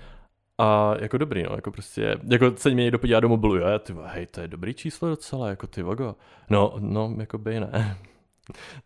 [0.59, 3.95] A jako dobrý, no, jako prostě, jako se mě někdo podívá do mobilu, jo, ty
[4.05, 6.15] hej, to je dobrý číslo docela, jako ty vogo.
[6.51, 7.97] No, no, jako by ne.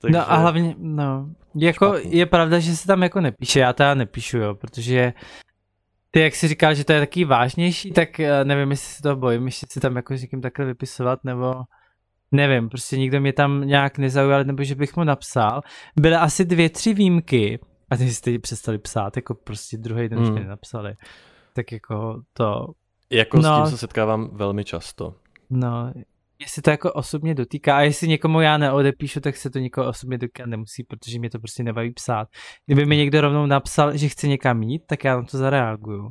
[0.01, 2.17] Takže, No a hlavně, no, jako Špatný.
[2.17, 5.13] je pravda, že se tam jako nepíše, já já nepíšu, jo, protože
[6.17, 9.17] ty, jak jsi říkal, že to je taky vážnější, tak eh, nevím, jestli si to
[9.17, 11.55] bojím, ještě si tam jako s někým takhle vypisovat, nebo
[12.33, 15.61] nevím, prostě nikdo mě tam nějak nezaujal, nebo že bych mu napsal.
[16.01, 17.59] Byly asi dvě, tři výjimky,
[17.91, 20.95] a ty jste ji přestali psát, jako prostě druhý den mi napsali.
[21.55, 22.67] Tak jako to,
[23.11, 23.57] Jako s no.
[23.57, 25.15] tím se setkávám velmi často.
[25.51, 25.93] no,
[26.41, 30.19] jestli to jako osobně dotýká a jestli někomu já neodepíšu, tak se to nikoho osobně
[30.19, 32.29] dotýkat nemusí, protože mě to prostě nebaví psát.
[32.67, 36.11] Kdyby mi někdo rovnou napsal, že chce někam jít, tak já na to zareaguju.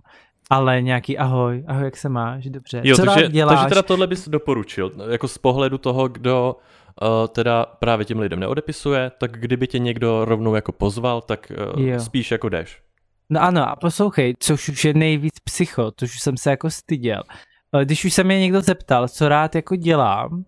[0.49, 2.81] ale nějaký ahoj, ahoj, jak se máš, dobře.
[2.83, 3.55] Jo, Co takže, děláš?
[3.59, 6.55] takže teda tohle bys doporučil, jako z pohledu toho, kdo
[7.01, 11.81] uh, teda právě těm lidem neodepisuje, tak kdyby tě někdo rovnou jako pozval, tak uh,
[11.81, 11.99] Jo.
[11.99, 12.81] spíš jako jdeš.
[13.29, 17.21] No ano, a poslouchej, což už je nejvíc psycho, což už jsem se jako styděl.
[17.81, 20.43] Eh, Když už se mě někdo zeptal, co rád jako dělám,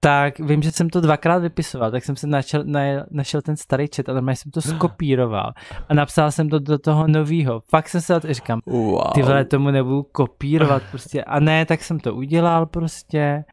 [0.00, 3.86] tak vím, že jsem to dvakrát vypisoval, tak jsem se našel, na, našel ten starý
[3.96, 5.52] chat a normálně jsem to skopíroval
[5.88, 7.62] a napsal jsem to do toho novýho.
[7.70, 9.12] Fakt jsem se říkám, Wow.
[9.14, 11.24] ty vole, tomu nebudu kopírovat prostě.
[11.24, 13.44] A ne, tak jsem to udělal prostě.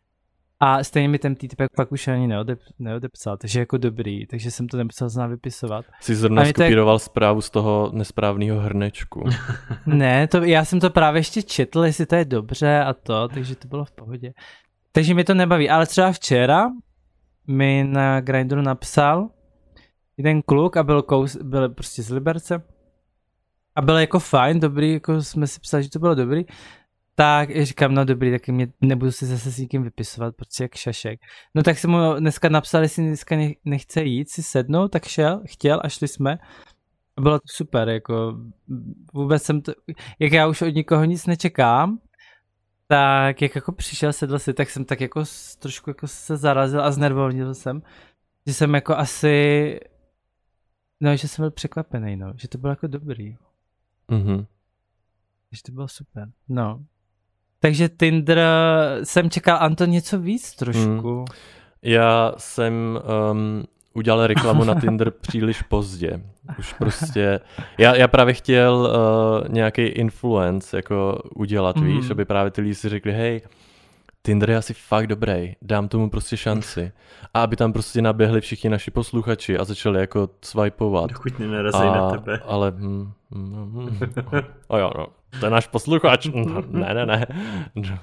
[0.59, 4.67] A stejně mi ten týpek pak už ani neodep, neodepsal, takže jako dobrý, takže jsem
[4.67, 5.85] to nemusel znát vypisovat.
[6.01, 9.23] Jsi zrovna skopíroval zprávu z toho nesprávného hrnečku.
[9.85, 13.55] Ne, to, já jsem to právě ještě četl, jestli to je dobře a to, takže
[13.55, 14.33] to bylo v pohodě.
[14.91, 16.69] Takže mi to nebaví, ale třeba včera
[17.47, 19.29] mi na Grindru napsal
[20.17, 22.63] jeden kluk a byl, kous, byl prostě z Liberce
[23.75, 26.45] a byl jako fajn, dobrý, jako jsme si psali, že to bylo dobrý,
[27.19, 31.19] tak říkám, no dobrý, tak mě nebudu si zase s nikým vypisovat, prostě jak šašek.
[31.55, 35.41] No tak jsem mu dneska napsal, jestli dneska ne- nechce jít si sednout, tak šel,
[35.47, 36.37] chtěl a šli jsme.
[37.21, 38.37] Bylo to super, jako
[39.13, 39.71] vůbec jsem to,
[40.19, 41.99] jak já už od nikoho nic nečekám,
[42.87, 45.23] tak jak jako přišel, sedl si, tak jsem tak jako
[45.59, 47.81] trošku jako se zarazil a znervovnil jsem,
[48.47, 49.79] že jsem jako asi,
[50.99, 53.35] no, že jsem byl překvapený, no, že to bylo jako dobrý,
[54.11, 54.45] Mhm.
[55.51, 56.85] že to bylo super, no.
[57.59, 58.39] Takže Tinder,
[59.03, 61.25] jsem čekal, Anton, něco víc trošku.
[61.81, 62.99] Já jsem
[63.31, 66.21] um, udělal reklamu na Tinder příliš pozdě.
[66.59, 67.39] Už prostě,
[67.77, 68.75] já, já právě chtěl
[69.43, 71.85] uh, nějaký influence jako udělat, mm.
[71.85, 72.11] víš, Mhm.
[72.11, 73.41] aby právě ty lidi si řekli, hej,
[74.21, 76.91] Tinder je asi fakt dobrý, dám tomu prostě šanci.
[77.33, 81.09] A aby tam prostě naběhli všichni naši posluchači a začali jako swipeovat.
[81.11, 82.39] Dokud nenarazí na tebe.
[82.45, 83.97] Ale, hm, hm, hm,
[84.31, 84.39] hm.
[84.67, 85.07] O jo, no,
[85.39, 86.27] to je náš posluchač.
[86.35, 87.27] No, ne, ne, ne,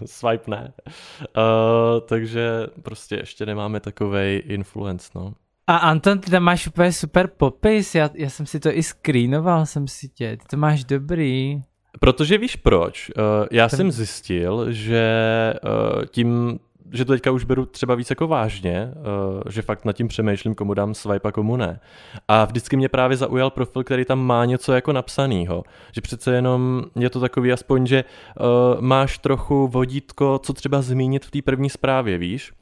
[0.05, 0.73] swipe ne.
[0.87, 5.35] Uh, takže prostě ještě nemáme takovej influence, no.
[5.67, 9.67] A Anton, ty tam máš úplně super popis, já, já jsem si to i screenoval,
[9.67, 11.63] jsem si tě, ty to máš dobrý.
[12.01, 13.11] Protože víš proč?
[13.17, 16.59] Uh, já jsem zjistil, že uh, tím,
[16.93, 20.55] že to teďka už beru třeba víc jako vážně, uh, že fakt nad tím přemýšlím,
[20.55, 21.81] komu dám swipe a komu ne.
[22.29, 25.65] A vždycky mě právě zaujal profil, který tam má něco jako napsanýho.
[25.93, 31.25] Že přece jenom je to takový aspoň, že uh, máš trochu vodítko, co třeba zmínit
[31.25, 32.53] v té první zprávě, víš?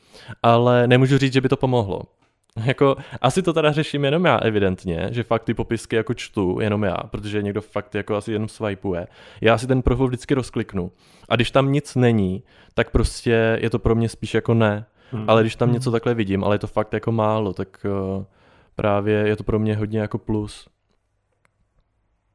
[0.42, 2.02] Ale nemůžu říct, že by to pomohlo.
[2.64, 6.82] Jako, asi to teda řeším jenom já, evidentně, že fakt ty popisky jako čtu, jenom
[6.82, 9.06] já, protože někdo fakt jako asi jenom swipeuje.
[9.40, 10.92] Já si ten profil vždycky rozkliknu.
[11.28, 12.42] A když tam nic není,
[12.74, 14.86] tak prostě je to pro mě spíš jako ne.
[15.10, 15.30] Hmm.
[15.30, 17.86] Ale když tam něco takhle vidím, ale je to fakt jako málo, tak
[18.16, 18.24] uh,
[18.76, 20.68] právě je to pro mě hodně jako plus.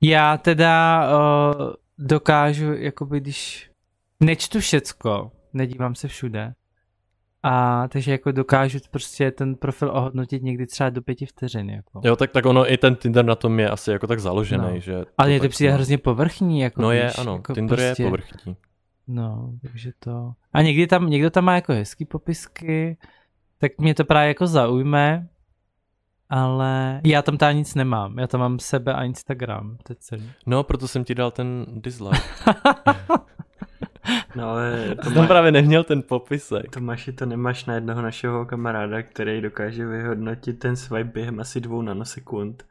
[0.01, 3.71] Já teda uh, dokážu, jakoby když
[4.19, 6.53] nečtu všecko, nedívám se všude,
[7.43, 11.69] a takže jako dokážu prostě ten profil ohodnotit někdy třeba do pěti vteřin.
[11.69, 12.01] Jako.
[12.03, 14.79] Jo, tak, tak ono, i ten Tinder na tom je asi jako tak založený, No.
[14.79, 15.03] že...
[15.17, 15.75] Ale je to přijde má.
[15.75, 16.59] hrozně povrchní.
[16.59, 18.55] Jako, No je, víš, ano, jako Tinder prostě, je povrchní.
[19.07, 20.31] No, takže to...
[20.53, 22.97] A někdy tam, někdo tam má jako hezký popisky,
[23.57, 25.27] tak mě to právě jako zaujme,
[26.29, 28.19] ale já tam tady nic nemám.
[28.19, 30.31] Já tam mám sebe a Instagram, to je celý.
[30.45, 32.17] No, proto jsem ti dal ten dislike.
[34.35, 36.69] No ale Jsem tam právě neměl ten popisek.
[36.69, 41.81] Tomáši, to nemáš na jednoho našeho kamaráda, který dokáže vyhodnotit ten swipe během asi dvou
[41.81, 42.65] nanosekund.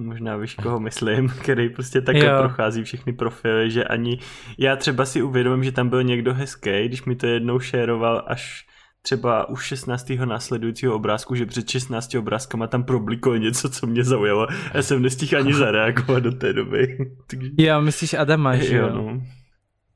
[0.00, 2.38] Možná víš, koho myslím, který prostě takhle Jo.
[2.40, 4.18] prochází všechny profily, že ani...
[4.58, 8.66] Já třeba si uvědomím, že tam byl někdo hezký, když mi to jednou šéroval až
[9.02, 10.12] třeba už 16.
[10.24, 14.46] následujícího obrázku, že před 16 obrázkama tam probliklo něco, co mě zaujalo.
[14.74, 16.98] Já jsem nestihl ani zareagovat do té doby.
[17.58, 18.94] Jo, myslíš Adama, že Jo, jo?
[18.94, 19.22] no.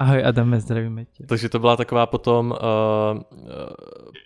[0.02, 1.26] Ahoj Adame, zdravíme tě.
[1.26, 3.22] Takže to byla taková potom uh,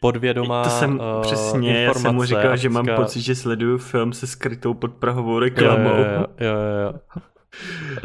[0.01, 3.79] podvědomá To jsem uh, přesně, já jsem mu informace říkal, že mám pocit, že sleduju
[3.79, 5.89] film se skrytou podprahovou reklamou.
[5.89, 7.23] jo, jo, jo, jo, jo.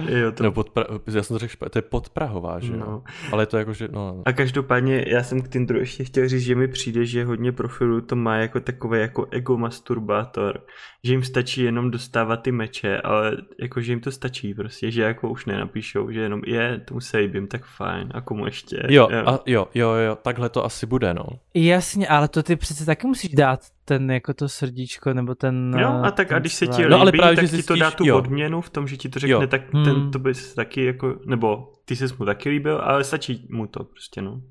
[0.08, 0.44] Jo, to...
[0.44, 0.86] No, podpra...
[1.14, 2.80] Já jsem to řekl špatně, to je podprahová, že jo?
[2.80, 3.04] No.
[3.32, 6.42] Ale je to jako, že, no, A každopádně já jsem k Tinderu ještě chtěl říct,
[6.42, 10.66] že mi přijde, že hodně profilů to má jako takový jako ego masturbátor,
[11.04, 15.02] že jim stačí jenom dostávat ty meče, ale jako že jim to stačí prostě, že
[15.02, 18.84] jako už nenapíšou, že jenom je, tomu se líbím, tak fajn, a komu ještě.
[18.90, 21.26] jo, a, jo, jo, jo, takhle to asi bude, no.
[21.54, 23.60] Jasně, ale to ty přece taky musíš dát
[23.92, 25.76] ten jako to srdíčko, nebo ten...
[25.80, 27.64] Jo, eh, a tak a když se ti líbí, No, ale právě, tak že ti
[27.64, 28.18] to dá tu jo.
[28.18, 29.48] odměnu v tom, že ti to řekne, Jo.
[29.48, 29.86] tak Hmm.
[29.86, 33.84] ten to bys taky jako, nebo ty jsi mu taky líbil, ale stačí mu to
[33.84, 34.42] prostě, no.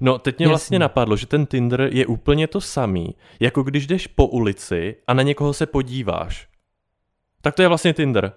[0.00, 0.50] No, teď mě Jasně.
[0.50, 5.14] vlastně napadlo, že ten Tinder je úplně to samý, jako když jdeš po ulici a
[5.14, 6.48] na někoho se podíváš.
[7.42, 8.32] Tak to je vlastně Tinder.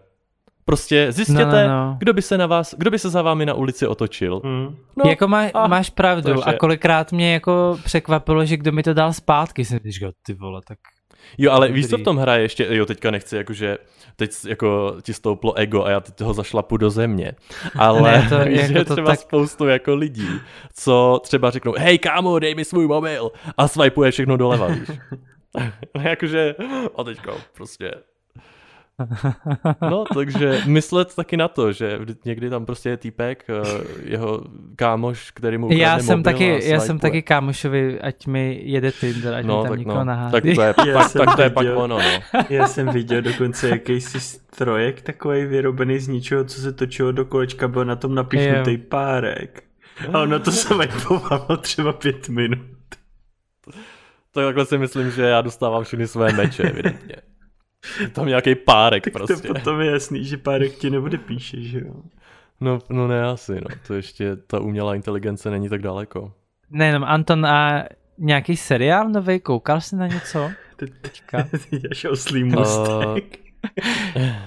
[0.71, 1.95] Prostě zjistěte, No, no, no.
[1.99, 4.41] kdo by se na vás, kdo by se za vámi na ulici otočil.
[4.43, 4.75] Mm.
[5.03, 8.84] No, jako má, a máš pravdu je a kolikrát mě jako překvapilo, že kdo mi
[8.84, 10.77] to dal zpátky, jsem říkal, ty vole, tak
[11.38, 13.77] Jo, ale víš, co v tom hraje ještě, jo, teďka nechci, jakože
[14.15, 17.31] teď jako ti stouplo ego a já teď ho zašlapu do země.
[17.75, 20.27] Ale Ne, to víš, jako že to třeba tak- spoustu jako lidí,
[20.73, 24.89] co třeba řeknou, hej kámo, dej mi svůj mobil a swipeuje všechno doleva, víš.
[26.01, 26.55] jakože,
[26.97, 27.91] a teďka prostě
[29.82, 34.43] No, takže myslet taky na to, že někdy tam prostě je týpek, eh, jeho
[34.75, 39.34] kámoš, který mu já jsem, mobil taky, já jsem taky kámošovi, ať mi jede Tinder,
[39.34, 40.32] ať mi No, tam tak někoho no, nahádí.
[40.32, 42.41] tak to je, Já pak, tak to je pak ono, no.
[42.49, 47.67] Já jsem viděl dokonce jakýsi strojek takový vyrobený z ničeho, co se točilo do kolečka,
[47.67, 49.63] byl na tom napíchnutý párek.
[50.13, 52.60] A ono to se vajpovalo třeba pět minut.
[54.34, 57.15] Tak takhle si myslím, že já dostávám všechny své meče, evidentně.
[58.02, 59.48] Je Tam nějaký párek Tak prostě.
[59.48, 61.94] to potom je jasný, že párek ti nebude píše, že jo.
[62.62, 63.76] No, no ne asi, no.
[63.88, 66.34] To ještě, ta umělá inteligence není tak daleko.
[66.70, 67.86] Nejenom Anton a
[68.17, 70.52] nějaký seriál nový, koukal jsi na něco?
[70.76, 71.44] Teď Teďka.
[71.70, 73.39] teď až oslý můstek.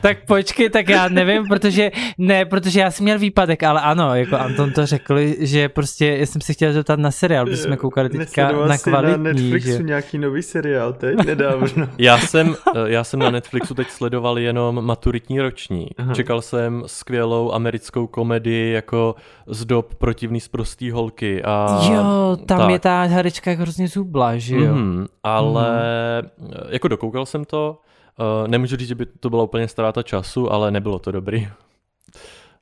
[0.01, 4.37] Tak počkej, tak já nevím, protože, ne, protože já jsem měl výpadek, ale ano, jako
[4.37, 8.09] Anton to řekl, že prostě, já jsem si chtěl zeptat na seriál, protože jsme koukali
[8.09, 9.83] teďka Nesledoval na kvalitní, na Netflixu že...
[9.83, 11.89] nějaký nový seriál teď nedávno.
[11.99, 12.55] Já jsem,
[12.87, 15.95] já jsem na Netflixu teď sledoval jenom maturitní ročník.
[15.99, 16.15] Aha.
[16.15, 19.15] Čekal jsem skvělou americkou komedii jako
[19.47, 21.43] z dob protivný z prostý holky.
[21.43, 22.71] A Jo, tam tak.
[22.71, 24.75] je ta herečka jako hrozně zubla, že jo?
[24.75, 25.83] Mhm, ale
[26.39, 26.49] mm.
[26.69, 27.79] jako dokoukal jsem to.
[28.19, 31.49] Uh, nemůžu říct, že by to byla úplně ztráta času, ale nebylo to dobrý.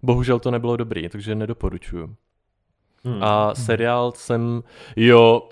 [0.03, 2.17] Bohužel to nebylo dobrý, takže nedoporučuju.
[3.05, 3.23] Hmm.
[3.23, 4.63] A seriál jsem,
[4.97, 5.49] jo,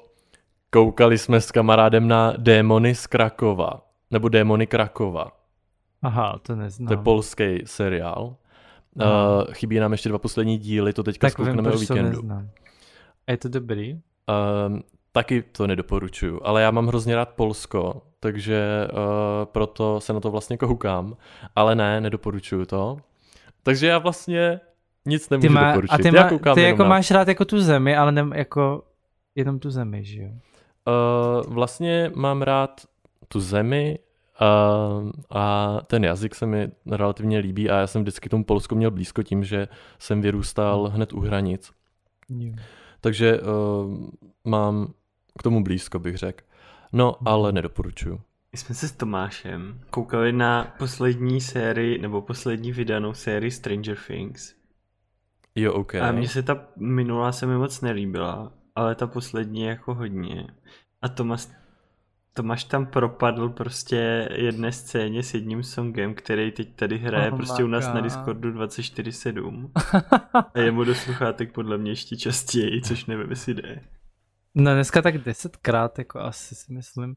[0.70, 5.32] koukali jsme s kamarádem na Démony z Krakova, nebo Démony Krakova.
[6.02, 6.86] Aha, to neznám.
[6.86, 8.36] To je polský seriál.
[8.94, 9.04] Uh,
[9.52, 12.10] chybí nám ještě dva poslední díly, to teďka tak vím, zkoukneme o to víkendu.
[12.10, 12.50] neznám.
[13.26, 13.92] A je to dobrý?
[13.94, 18.98] Um, taky to nedoporučuju, ale já mám hrozně rád Polsko, takže uh,
[19.44, 21.16] proto se na to vlastně koukám,
[21.56, 22.96] ale ne, nedoporučuju to.
[23.62, 24.60] Takže já vlastně
[25.06, 25.92] nic nemůžu Ty má, doporučit.
[25.92, 26.88] a ty, já má, koukám ty jako na...
[26.88, 28.82] máš rád jako tu zemi, ale ne, jako
[29.34, 30.28] jenom tu zemi, že jo?
[30.28, 32.80] Uh, vlastně mám rád
[33.28, 33.98] tu zemi
[34.40, 38.90] uh, a ten jazyk se mi relativně líbí a já jsem vždycky tomu Polsku měl
[38.90, 39.68] blízko tím, že
[39.98, 41.72] jsem vyrůstal hned u hranic.
[42.28, 42.52] jo.
[43.00, 44.08] Takže uh,
[44.44, 44.92] mám
[45.40, 46.44] k tomu blízko, bych řekl.
[46.92, 48.20] No, ale nedoporučuju.
[48.52, 54.54] My jsme se s Tomášem koukali na poslední sérii, nebo poslední vydanou sérii Stranger Things.
[55.54, 55.94] Jo, OK.
[55.94, 60.46] A mně se ta minulá se mi moc nelíbila, ale ta poslední jako hodně.
[61.02, 61.48] A Tomáš,
[62.34, 67.64] Tomáš tam propadl prostě jedné scéně s jedním songem, který teď tady hraje Oh prostě
[67.64, 68.02] u nás na God.
[68.02, 69.70] Discordu 24-7.
[70.54, 73.80] A je mu do sluchátek podle mě ještě častěji, což nevím, jestli jde.
[74.54, 77.14] No dneska tak desetkrát, jako asi si myslím.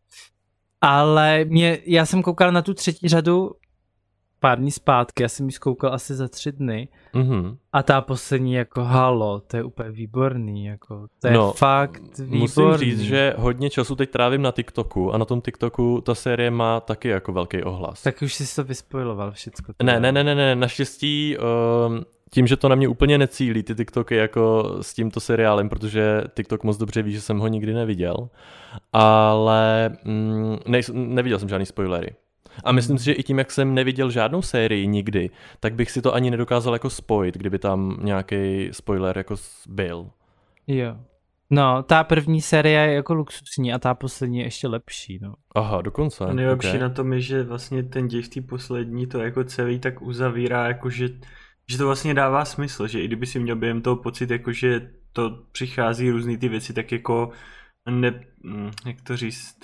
[0.82, 3.52] Ale mě, já jsem koukal na tu třetí řadu
[4.44, 6.88] pár dní zpátky, já jsem ji zkoukal asi za tři dny.
[7.14, 7.58] Mhm.
[7.74, 12.40] A ta poslední jako halo, to je úplně výborný, jako to je No, fakt výborný.
[12.40, 16.52] Musím říct, že hodně času teď trávím na TikToku a na tom TikToku ta série
[16.52, 18.04] má taky jako velký ohlas.
[18.04, 19.74] Tak už jsi to vyspojiloval všecko.
[19.84, 23.76] Ne, ne, ne, ne, ne, naštěstí um, tím, že to na mě úplně necílí, ty
[23.76, 28.30] TikToky jako s tímto seriálem, protože TikTok moc dobře ví, že jsem ho nikdy neviděl,
[28.94, 32.16] ale mm, nej, neviděl jsem žádný spoilery.
[32.64, 36.02] A myslím si, že i tím, jak jsem neviděl žádnou sérii nikdy, tak bych si
[36.02, 39.36] to ani nedokázal jako spojit, kdyby tam nějaký spoiler jako
[39.70, 40.10] byl.
[40.68, 40.96] Jo.
[41.50, 45.34] No, ta první série je jako luxusní a ta poslední je ještě lepší, no.
[45.56, 46.26] Aha, dokonce.
[46.26, 46.80] A nejlepší okay.
[46.80, 50.68] na tom je, že vlastně ten děj v té poslední to jako celý tak uzavírá,
[50.68, 51.10] jako že,
[51.68, 54.90] že to vlastně dává smysl, že i kdyby si měl během toho pocit, jako že
[55.14, 57.30] to přichází různý ty věci, tak jako
[57.90, 59.56] ne, hm, jak to říct,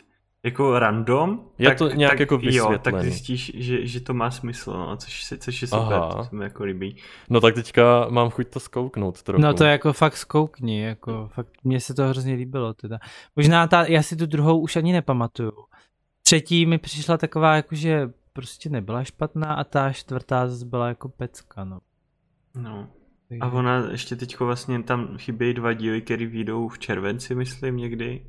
[0.43, 1.45] jako random.
[1.57, 4.97] Je tak, to nějak tak, jako Jo, tak zjistíš, že, že to má smysl, no,
[4.97, 6.13] což, se- což je super, Aha.
[6.13, 6.95] to se mi jako líbí.
[7.29, 9.41] No tak teďka mám chuť to zkouknout trochu.
[9.41, 12.99] No to je jako fakt zkoukni, jako fakt mně se to hrozně líbilo teda.
[13.35, 15.51] Možná ta, já si tu druhou už ani nepamatuju.
[16.23, 21.63] Třetí mi přišla taková jakože prostě nebyla špatná a ta čtvrtá zase byla jako pecka,
[21.63, 21.79] no.
[22.55, 22.87] No.
[23.41, 28.25] A ona ještě teďko vlastně tam chybějí dva díly, které vyjdou v červenci, myslím, někdy.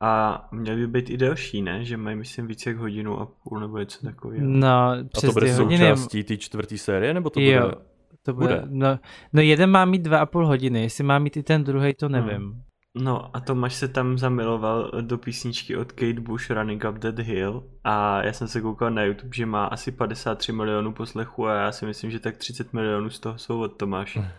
[0.00, 1.84] A měly by být i delší, ne?
[1.84, 4.46] Že mají, myslím, více jak hodinu a půl nebo něco takového.
[4.48, 7.74] No, A přes to bude součástí té čtvrté série, nebo to jo, bude...
[8.22, 8.62] to bude, bude?
[8.70, 8.98] No,
[9.32, 12.08] no jeden má mít dva a půl hodiny, jestli má mít i ten druhý, to
[12.08, 12.62] nevím.
[12.98, 17.64] No a Tomáš se tam zamiloval do písničky od Kate Bush Running Up That Hill
[17.84, 21.72] a já jsem se koukal na YouTube, že má asi 53 milionů poslechů a já
[21.72, 24.30] si myslím, že tak 30 milionů z toho jsou od Tomáše.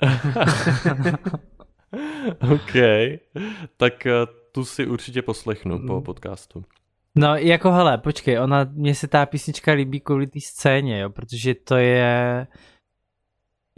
[2.54, 2.74] OK,
[3.76, 4.12] tak eh,
[4.52, 6.02] tu si určitě poslechnu po Mm.
[6.02, 6.64] podcastu.
[7.16, 11.54] No jako hele, počkej, ona, mně se ta písnička líbí kvůli té scéně, jo, protože
[11.54, 12.46] to je,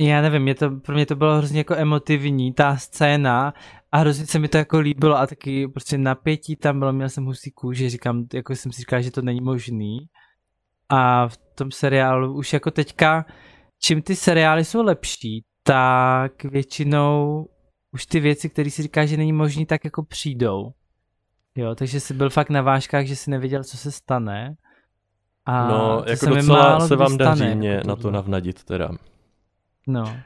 [0.01, 3.55] já nevím, mě to, pro mě to bylo hrozně jako emotivní, ta scéna
[3.93, 7.25] a hrozně se mi to jako líbilo a taky prostě napětí tam bylo, měl jsem
[7.25, 9.99] husí kůži, říkám, jako jsem si říkal, že to není možný
[10.89, 13.25] a v tom seriálu už jako teďka,
[13.83, 17.47] čím ty seriály jsou lepší, tak většinou
[17.93, 20.73] už ty věci, které si říká, že není možný, tak jako přijdou.
[21.55, 24.55] Jo, takže jsi byl fakt na vážkách, že si nevěděl, co se stane.
[25.47, 28.65] A no, jako se docela málo se vám daří stane, mě jako na to navnadit
[28.65, 28.91] teda.
[29.87, 30.17] No.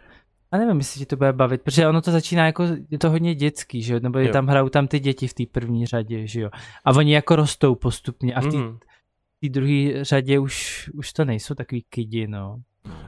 [0.51, 3.35] A nevím, jestli ti to bude bavit, protože ono to začíná jako, je to hodně
[3.35, 4.33] dětský, že jo, nebo je Jo.
[4.33, 6.51] tam hrajou tam ty děti v té první řadě, že jo.
[6.85, 8.79] A oni jako rostou postupně a v té Mhm.
[9.43, 12.57] druhé řadě už, už to nejsou takový kidi, no.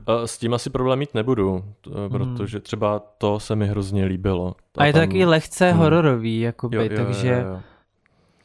[0.07, 4.55] A S tím asi problém mít nebudu, t- protože třeba to se mi hrozně líbilo.
[4.79, 5.81] A je to tam- taky lehce Hmm.
[5.81, 7.61] hororový, jakoby, Jo, jo, takže jo, jo.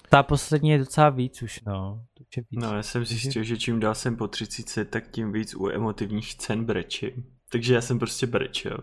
[0.09, 2.01] ta poslední je docela víc už, no.
[2.13, 2.63] To už je víc.
[2.63, 6.31] No já jsem zjistil, že čím dál jsem po 30, tak tím víc u emotivních
[6.31, 7.11] scén brečím.
[7.51, 8.77] Takže já jsem prostě brečel.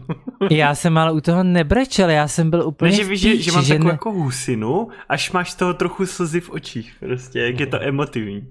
[0.50, 3.52] Já jsem ale u toho nebrečel, já jsem byl úplně Ne, že víš, že, že
[3.52, 7.60] mám takovou ne- jako husinu, až máš z toho trochu slzy v očích, prostě, jak
[7.60, 8.48] je to emotivní.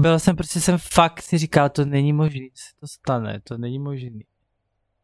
[0.00, 3.58] Byl jsem prostě jsem fakt si říkal, to není možný, že se to stane, to
[3.58, 4.20] není možný.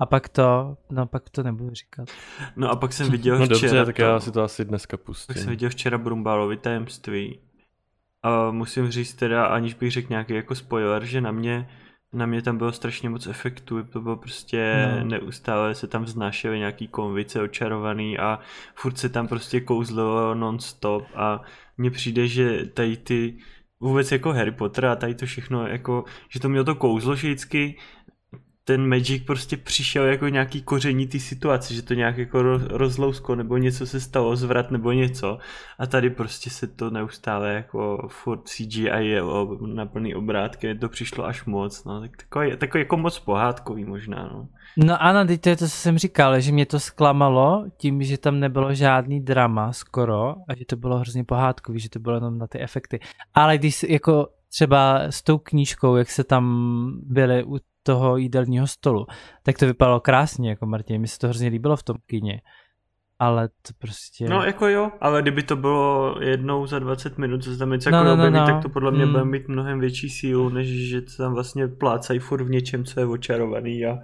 [0.01, 2.09] A pak to, no pak to nebudu říkat.
[2.57, 4.97] No a pak jsem viděl No včera dobře, tak to, já si to asi dneska
[4.97, 5.51] pak jsem pustím.
[5.51, 7.41] viděl včera Brumbálovi tajemství.
[8.22, 11.68] A musím říct teda, aniž bych řekl nějaký jako spoiler, že na mě
[12.12, 14.99] na mě tam bylo strašně moc efektů, to bylo prostě No.
[15.01, 15.05] no.
[15.05, 18.39] neustále se tam vznášely nějaký konvice očarovaný a
[18.74, 21.41] furt se tam prostě kouzlilo non-stop a
[21.78, 23.39] mně přijde, že tady ty
[23.81, 27.76] vůbec jako Harry Potter a tady to všechno jako, že to mělo to kouzlo, vždycky
[28.68, 33.34] ten Magic prostě přišel jako nějaký koření té situace, že to nějak jako ro- rozlousko
[33.34, 35.38] nebo něco se stalo, zvrat nebo něco
[35.78, 41.24] a tady prostě se to neustále jako furt CGI jelo na plný obrátky, to přišlo
[41.24, 44.48] až moc, no, tak takový, takový jako moc pohádkový možná, no.
[44.76, 48.18] No ano, teď to je to, co jsem říkal, že mě to zklamalo tím, že
[48.18, 52.38] tam nebylo žádný drama skoro a že to bylo hrozně pohádkový, že to bylo jenom
[52.38, 53.00] na ty efekty.
[53.34, 57.58] Ale když jako třeba s tou knížkou, jak se tam byli u
[57.93, 59.07] toho jídelního stolu,
[59.43, 62.41] tak to vypadalo krásně, jako Martin, mi se to hrozně líbilo v tom kině.
[63.18, 64.28] Ale to prostě...
[64.28, 67.91] No jako jo, ale kdyby to bylo jednou za 20 minut, co se tam něco
[67.91, 68.47] No, jako no, no, objeví, no.
[68.47, 69.12] tak to podle mě Mm.
[69.12, 73.07] bude mít mnohem větší sílu, než že tam vlastně plácají furt v něčem, co je
[73.07, 73.99] očarovaný a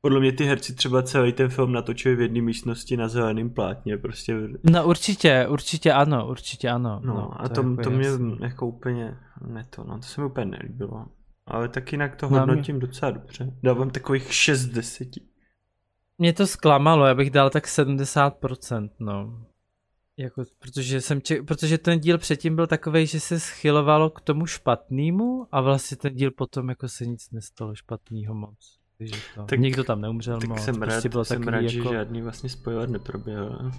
[0.00, 3.96] podle mě ty herci třeba celý ten film natočili v jedné místnosti na zeleném plátně,
[3.96, 4.36] prostě
[4.70, 7.00] No určitě, určitě ano, určitě ano.
[7.04, 8.36] No, no a to to, jako to mě jasný.
[8.40, 9.16] jako úplně
[9.46, 11.06] ne to, no, to se mi úplně nelíbilo.
[11.50, 13.52] Ale tak jinak to No, hodnotím docela dobře.
[13.62, 15.08] Dávám takových 6 z 10.
[16.18, 19.44] Mě to zklamalo, já bych dal tak 70%, no.
[20.16, 24.46] Jako, protože, jsem ček, protože ten díl předtím byl takový, že se schylovalo k tomu
[24.46, 28.78] špatnému a vlastně ten díl potom jako se nic nestalo špatného moc.
[28.98, 30.60] Takže to, Tak- nikdo tam neumřel Tak moc.
[30.60, 31.68] jsem rád, prostě bylo jsem rád jako...
[31.68, 33.70] že žádný vlastně spoiler neproběhl.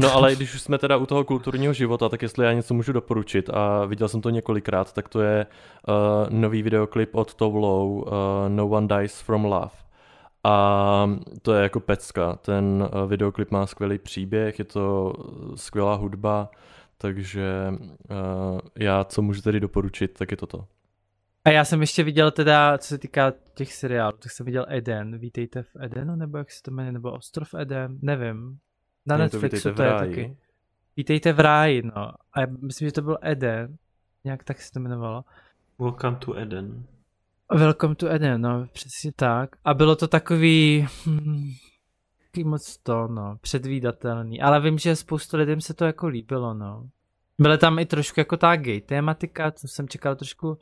[0.00, 2.92] No ale když už jsme teda u toho kulturního života, tak jestli já něco můžu
[2.92, 5.46] doporučit a viděl jsem to několikrát, tak to je
[5.88, 5.94] uh,
[6.30, 8.04] nový videoklip od Tovlow, uh,
[8.48, 9.70] No One Dies From Love.
[10.44, 11.10] A
[11.42, 12.36] to je jako pecka.
[12.36, 15.12] Ten uh, videoklip má skvělý příběh, je to
[15.54, 16.50] skvělá hudba,
[16.98, 20.64] takže uh, já co můžu tedy doporučit, tak je to to.
[21.44, 25.18] A já jsem ještě viděl teda, co se týká těch seriálů, tak jsem viděl Eden.
[25.18, 28.58] Vítejte v Edenu, nebo jak se to jmenuje, nebo Ostrov Eden, nevím.
[29.08, 30.36] Na Je to Netflixu Vítejte to je taky.
[30.96, 32.12] Vítejte v ráji, no.
[32.32, 33.76] A já myslím, že to byl Eden.
[34.24, 35.24] Nějak tak se to jmenovalo.
[35.78, 36.84] Welcome to Eden.
[37.54, 39.50] Welcome to Eden, no, přesně tak.
[39.64, 41.52] A bylo to takový, hmm,
[42.44, 44.40] moc to, no, předvídatelný.
[44.40, 46.88] Ale vím, že spoustu lidem se to jako líbilo, no.
[47.38, 50.58] Byla tam i trošku jako ta gay tématika, co jsem čekal trošku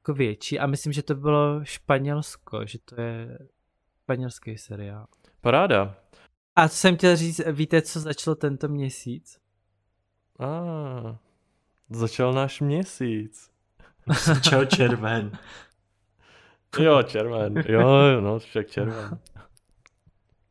[0.00, 0.58] jako větší.
[0.58, 3.38] A myslím, že to bylo Španělsko, že to je
[4.02, 5.06] španělský seriál.
[5.40, 5.94] Paráda.
[6.56, 9.38] A co jsem chtěl říct, víte, co začalo tento měsíc?
[10.38, 11.16] A, ah,
[11.90, 13.50] začal náš měsíc.
[14.42, 15.38] Čau červen.
[16.80, 17.64] Jo, červen.
[17.68, 19.18] Jo, no, však červen.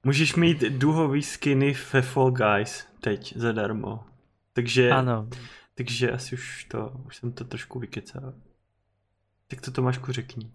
[0.03, 4.05] Můžeš mít duhový skiny ve Fall Guys teď zadarmo.
[4.53, 5.29] Takže, Ano.
[5.75, 8.33] takže asi už to, už jsem to trošku vykecal.
[9.47, 10.51] Tak to Tomášku řekni.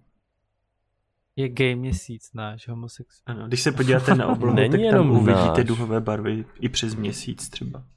[1.39, 3.39] Je gay měsíc náš homosexuální.
[3.41, 5.64] Ano, když se podíváte na oblohu, Není tak tam jenom uvidíte náš.
[5.64, 7.84] duhové barvy i přes měsíc třeba.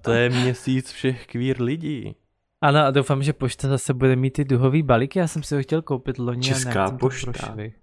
[0.00, 2.14] To je měsíc všech queer lidí.
[2.60, 5.62] Ano a doufám, že pošta zase bude mít ty duhový balíky, já jsem si ho
[5.62, 7.32] chtěl koupit loni a Česká to pošta.
[7.32, 7.74] prošvih.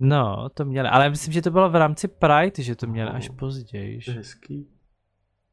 [0.00, 3.16] No, to měli, ale myslím, že to bylo v rámci Pride, že to měli No,
[3.16, 4.00] až později.
[4.04, 4.68] To je hezký.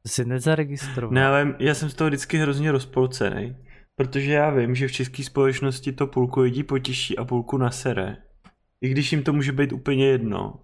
[0.02, 1.14] To si nezaregistroval.
[1.14, 3.56] Ne, ale já jsem z toho vždycky hrozně rozpolcený.
[3.96, 8.16] Protože já vím, že v české společnosti to půlku lidí potěší a půlku nasere.
[8.80, 10.54] I když jim to může být úplně jedno,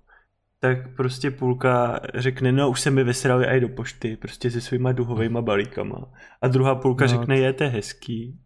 [0.61, 4.93] tak prostě půlka řekne, no už se mi vysrali aj do pošty, prostě se svýma
[4.93, 6.13] duhovejma balíkama.
[6.43, 7.13] A druhá půlka No.
[7.13, 7.19] no.
[7.19, 8.39] řekne, je to je hezký.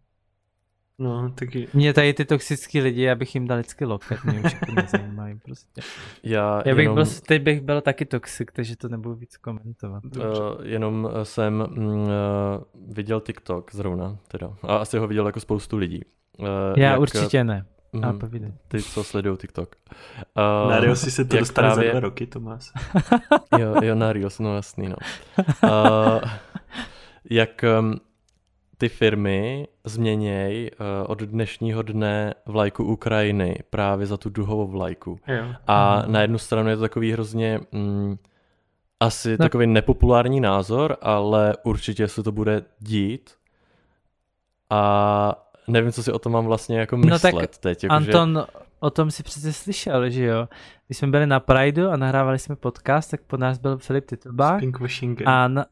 [0.99, 1.67] No, taky...
[1.73, 5.39] Mě tady ty toxický lidi, já bych jim dal vždycky loket, mě už jako nezajímají
[5.45, 5.81] prostě.
[6.23, 10.03] Já, Já bych jenom, byl, teď bych byl taky toxik, takže to nebudu víc komentovat.
[10.05, 10.21] uh,
[10.63, 12.07] jenom jsem mm, uh,
[12.93, 14.53] viděl TikTok zrovna, teda.
[14.63, 16.01] A asi ho viděl jako spoustu lidí.
[16.39, 17.65] Uh, Já jak, určitě ne.
[17.93, 18.53] mhm, A povídej.
[18.67, 19.75] ty, co sledují TikTok.
[20.65, 22.71] Uh, Na Reels si se to dostane právě- za dva roky, Tomás.
[23.59, 24.95] jo, jo, na Reels, no jasný, no.
[25.63, 26.21] Uh,
[27.29, 27.99] jak um,
[28.83, 35.19] ty firmy změněj uh, od dnešního dne vlajku Ukrajiny právě za tu duhovou vlajku.
[35.27, 35.43] Jo.
[35.67, 36.11] A Mhm.
[36.11, 38.15] na jednu stranu je to takový hrozně mm,
[38.99, 39.37] asi No.
[39.37, 43.31] takový nepopulární názor, ale určitě se to bude dít.
[44.69, 47.83] A nevím, co si o tom mám vlastně jako No myslet tak teď.
[47.83, 48.45] Jako Anton,
[48.79, 50.47] o tom si přece slyšel, že jo?
[50.87, 54.61] Když jsme byli na Prideu a nahrávali jsme podcast, tak po nás byl Filip Titlbach
[55.25, 55.65] a, na,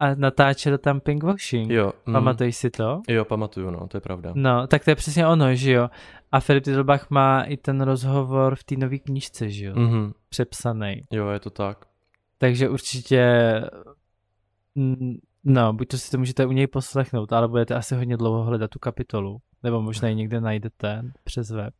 [0.00, 1.70] a natáčel tam Pinkwashing.
[1.70, 3.02] Jo, mm, Pamatuješ si to?
[3.08, 4.32] jo, pamatuju, no, to je pravda.
[4.34, 5.88] No, tak to je přesně ono, že jo?
[6.32, 9.74] A Filip Titlbach má i ten rozhovor v té nové knížce, že jo?
[9.76, 11.02] Mhm, Přepsaný.
[11.12, 11.84] jo, je to tak.
[12.38, 13.24] Takže určitě,
[14.74, 18.42] mm, no, buď to si to můžete u něj poslechnout, ale budete asi hodně dlouho
[18.44, 21.74] hledat tu kapitolu, nebo možná ji někde najdete přes web.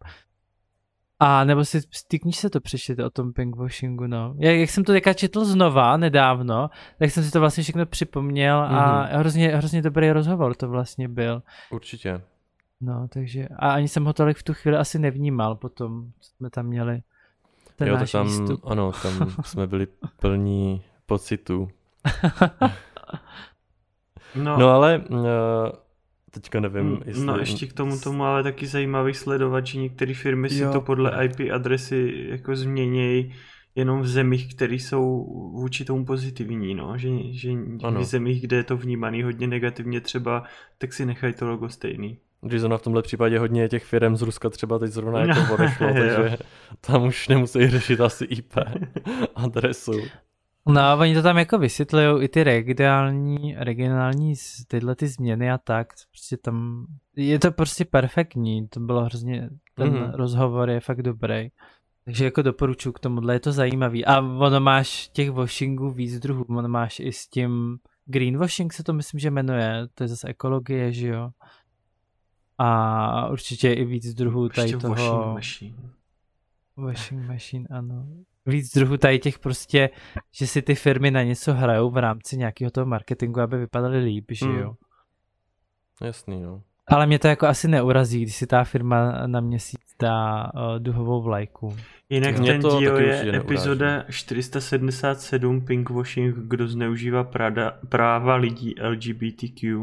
[1.18, 4.34] A nebo si té knížce to přečtěte o tom pinkwashingu, no.
[4.38, 8.58] Jak, jak jsem to teďka četl znova nedávno, tak jsem si to vlastně všechno připomněl
[8.60, 9.18] a Mhm.
[9.18, 11.42] hrozně, hrozně dobrý rozhovor to vlastně byl.
[11.70, 12.20] Určitě.
[12.80, 16.50] No, takže, a ani jsem ho tolik v tu chvíli asi nevnímal potom, co jsme
[16.50, 17.00] tam měli.
[17.76, 18.60] Ten jo, náš tam, výstup.
[18.66, 19.12] ano, tam
[19.44, 19.86] jsme byli
[20.20, 21.68] plní pocitů.
[24.34, 25.18] No, No ale uh,
[26.40, 27.24] teďka nevím, Mm, jestli...
[27.24, 30.72] No ještě k tomu tomu ale taky zajímavý sledovat, že některé firmy si Jo.
[30.72, 33.34] to podle IP adresy jako změnějí
[33.74, 35.24] jenom v zemích, které jsou
[35.54, 36.98] vůči tomu pozitivní, no.
[36.98, 37.50] Že, že
[37.82, 38.00] Ano.
[38.00, 40.42] v zemích, kde je to vnímaný hodně negativně třeba,
[40.78, 42.18] tak si nechají to logo stejný.
[42.42, 45.86] Když zrovna v tomhle případě hodně těch firm z Ruska třeba teď zrovna jako odešlo,
[45.94, 46.36] takže
[46.80, 48.54] tam už nemusí řešit asi IP
[49.34, 49.92] adresu.
[50.68, 54.34] No a oni to tam jako vysvětlují i ty regionální, regionální
[54.68, 55.86] tyhle ty změny a tak.
[56.10, 56.86] Prostě tam,
[57.16, 59.96] je to prostě perfektní, to bylo hrozně, ten Mhm.
[60.02, 60.14] mm-hmm.
[60.14, 61.48] rozhovor je fakt dobrý.
[62.04, 64.04] Takže jako doporučuji k tomuhle, je to zajímavý.
[64.04, 68.92] A ono máš těch washingů víc druhů, ono máš i s tím greenwashing se to
[68.92, 71.30] myslím, že jmenuje, to je zase ekologie, že jo.
[72.58, 74.94] A určitě i víc druhů tady Ještě toho...
[74.94, 75.90] washing machine.
[76.76, 78.06] Washing machine, ano.
[78.46, 79.90] Víc druhů tady těch prostě,
[80.32, 84.24] že si ty firmy na něco hrajou v rámci nějakého toho marketingu, aby vypadaly líp,
[84.30, 84.58] že Mm.
[84.58, 84.74] jo.
[86.04, 86.62] Jasný, no.
[86.88, 91.22] Ale mě to jako asi neurazí, když si ta firma na měsíc dá uh, duhovou
[91.22, 91.76] vlajku.
[92.10, 93.36] Jinak Mě ten to díl je určitě neuráží.
[93.46, 99.76] epizoda 477 Pinkwashing, kdo zneužívá prada, práva lidí LGBTQ.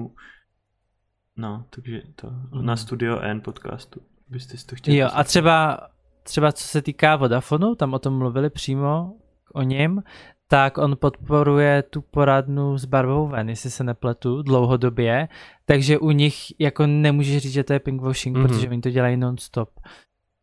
[1.37, 5.27] No, takže to na Studio N podcastu, byste si to chtěli Jo, a poslechnout.
[5.27, 5.79] třeba,
[6.23, 9.13] třeba co se týká Vodafonu, tam o tom mluvili přímo
[9.53, 10.03] o něm,
[10.47, 15.27] tak on podporuje tu poradnu s barvou ven, jestli se nepletu, dlouhodobě,
[15.65, 18.45] takže u nich jako nemůžeš říct, že to je pinkwashing, Mhm.
[18.45, 18.49] mm-hmm.
[18.49, 19.69] protože oni to dělají non-stop.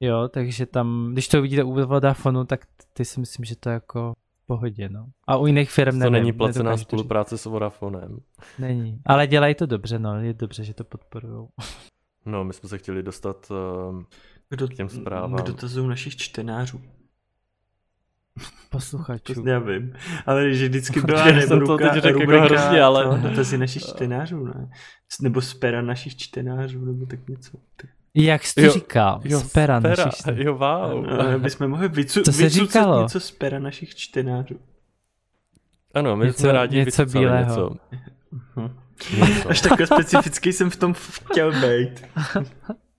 [0.00, 2.60] Jo, takže tam, když to uvidíte u Vodafonu, tak
[2.92, 4.12] ty si myslím, že to je jako
[4.42, 5.06] v pohodě, no.
[5.26, 8.18] A u jiných firm To nevím, není placená to spolupráce s Vodafonem.
[8.58, 11.48] Není, ale dělají to dobře, no, je dobře, že to podporujou.
[12.26, 14.02] No, my jsme se chtěli dostat uh,
[14.50, 15.36] Kdo, k těm zprávám.
[15.36, 16.80] K dotazům našich čtenářů.
[18.70, 19.34] Posluchačů.
[19.42, 19.92] To já vím.
[20.26, 23.82] Ale že vždycky byla Já jsem to teď řekl jako hrozně, ale- to, dotazy našich
[23.86, 24.70] čtenářů, ne?
[25.22, 27.50] Nebo z pera našich čtenářů, nebo tak něco.
[27.76, 29.20] Tak, Jak jsi to Jo, říkal?
[29.24, 31.06] jo, z pera pera, našich čten- jo, wow.
[31.06, 33.02] no, bychom mohli vycu, Co se říkalo?
[33.02, 34.60] něco z pera našich čtenářů.
[35.94, 37.48] Ano, my Něco- jsme rádi něco vycucali bílého.
[37.50, 37.76] Něco.
[38.56, 38.70] Hm.
[39.26, 39.48] něco.
[39.48, 42.04] Až takhle specifický jsem v tom chtěl být.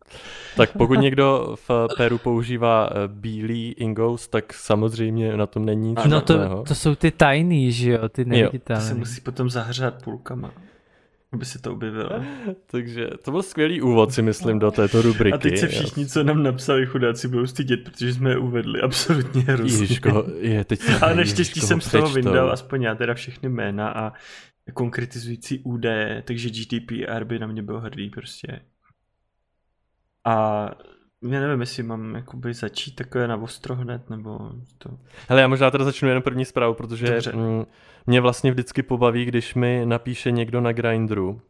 [0.58, 6.00] Tak pokud někdo v Peru používá eh, bílý ingous, tak samozřejmě na tom není nic
[6.06, 6.56] No špatného.
[6.58, 8.82] to, to jsou ty tajný, že jo, ty To neviditelné.
[8.82, 10.52] se musí potom zahřát půlkama.
[11.34, 12.10] aby se to objevilo.
[12.72, 15.34] Takže to byl skvělý úvod, si myslím, do této rubriky.
[15.36, 19.42] A teď se všichni, co nám napsali chudáci, budou stydět, protože jsme je uvedli absolutně
[19.42, 19.84] hrozně.
[19.84, 24.14] Ježiško, je, teď Ale naštěstí jsem z toho vyndal aspoň já teda všechny jména a
[24.74, 28.48] konkretizující údaje, takže GDPR by na mě byl hrdý prostě.
[30.26, 30.66] A
[31.22, 34.40] já nevím, jestli mám jakoby začít takové na ostro hned, nebo
[34.78, 34.90] to...
[35.30, 37.34] Hele, já možná teda začnu jenom první zprávu, protože Dobře.
[38.08, 41.42] mě vlastně vždycky pobaví, když mi napíše někdo na Grindru,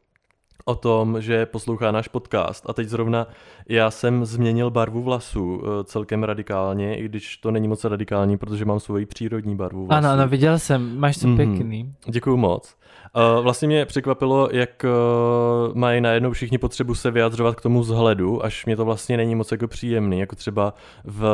[0.65, 3.27] o tom, že poslouchá náš podcast a teď zrovna
[3.69, 8.65] já jsem změnil barvu vlasů eh, celkem radikálně, i když to není moc radikální, protože
[8.65, 10.05] mám svoji přírodní barvu vlasů.
[10.05, 11.35] Ano, ano, viděl jsem, máš to mm-hmm.
[11.35, 11.95] pěkný.
[12.05, 12.75] Děkuju moc.
[13.15, 18.45] Uh, vlastně mě překvapilo, jak uh, mají najednou všichni potřebu se vyjadřovat k tomu vzhledu,
[18.45, 21.29] až mě to vlastně není moc jako příjemný, jako třeba v uh,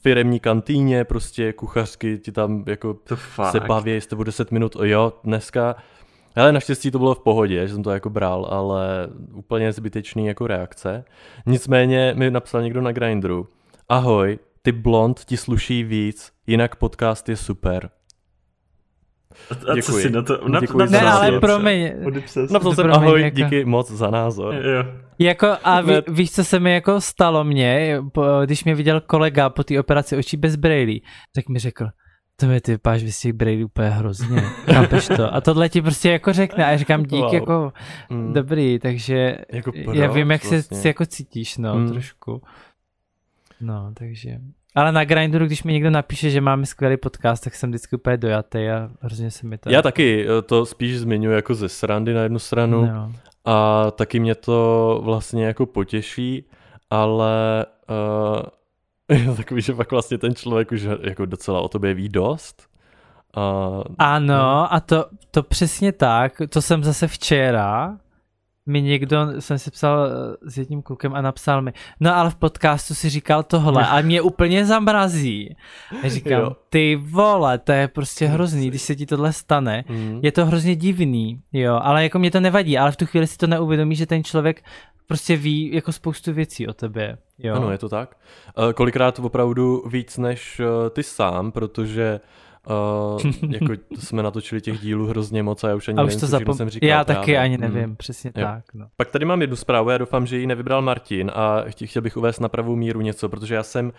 [0.00, 2.96] firemní kantýně, prostě kuchařky ti tam jako
[3.50, 5.76] se baví, jste 10 minut, jo, dneska
[6.36, 10.46] ale naštěstí to bylo v pohodě, že jsem to jako bral, ale úplně zbytečný jako
[10.46, 11.04] reakce.
[11.46, 13.48] Nicméně mi napsal někdo na Grindru.
[13.88, 17.90] Ahoj, ty blond ti sluší víc, jinak podcast je super.
[19.50, 20.48] A, a co si na to?
[20.48, 21.92] Na, Děkuji na, ne, ale promiň.
[22.50, 23.36] Napsal jsem ahoj, jako...
[23.36, 24.54] díky moc za názor.
[24.54, 24.84] Jo.
[25.18, 27.98] Jako, a ví, víš, co se mi jako stalo mně,
[28.44, 31.02] když mě viděl kolega po té operaci očí bez brejlí,
[31.34, 31.86] tak mi řekl,
[32.36, 34.40] to mi ty vypadáš vy těch brejlí úplně hrozně,
[34.72, 35.34] chápeš to?
[35.34, 37.34] A tohle ti prostě jako řekne a já říkám dík wow.
[37.34, 37.72] jako
[38.10, 38.32] mm.
[38.32, 40.76] dobrý, takže jako já vím, jak vlastně.
[40.76, 41.92] se jako cítíš, no, mm.
[41.92, 42.42] trošku.
[43.60, 44.38] No, takže...
[44.76, 48.16] Ale na Grindru, když mi někdo napíše, že máme skvělý podcast, tak jsem vždycky úplně
[48.16, 49.70] dojatý a hrozně se mi to...
[49.70, 53.12] Já taky eh, to spíš zmiňuji jako ze srandy na jednu stranu no.
[53.44, 56.44] a taky mě to vlastně jako potěší,
[56.90, 57.66] ale
[59.08, 62.62] uh, je takový, že pak vlastně ten člověk už jako docela o tobě ví dost.
[63.36, 63.70] A...
[63.98, 67.96] Ano, a to, to přesně tak, to jsem zase včera,
[68.66, 72.34] mi někdo, jsem si psal eh, s jedním klukem a napsal mi, no ale v
[72.34, 75.56] podcastu si říkal tohle a mě úplně zamrazí.
[76.02, 76.56] Já říkám, jo.
[76.68, 79.84] ty vole, to je prostě hrozný, když se ti tohle stane.
[79.88, 80.20] Mm.
[80.22, 83.36] Je to hrozně divný, jo, ale jako mě to nevadí, ale v tu chvíli si
[83.36, 84.64] to neuvědomí, že ten člověk
[85.06, 87.18] prostě ví jako spoustu věcí o tebe.
[87.38, 87.54] Jo.
[87.54, 88.16] Ano, je to tak.
[88.58, 92.26] Uh, kolikrát opravdu víc než uh, ty sám, protože Uh,
[93.48, 96.26] jako jsme natočili těch dílů hrozně moc a já už ani a už nevím, to
[96.26, 96.54] zapom...
[96.54, 96.88] jsem říkal.
[96.88, 97.20] Já právě.
[97.20, 97.96] taky ani nevím, hmm.
[97.96, 98.44] přesně jo.
[98.46, 98.64] tak.
[98.74, 98.86] No.
[98.96, 102.40] Pak tady mám jednu zprávu, já doufám, že ji nevybral Martin a chtěl bych uvést
[102.40, 103.92] na pravou míru něco, protože já jsem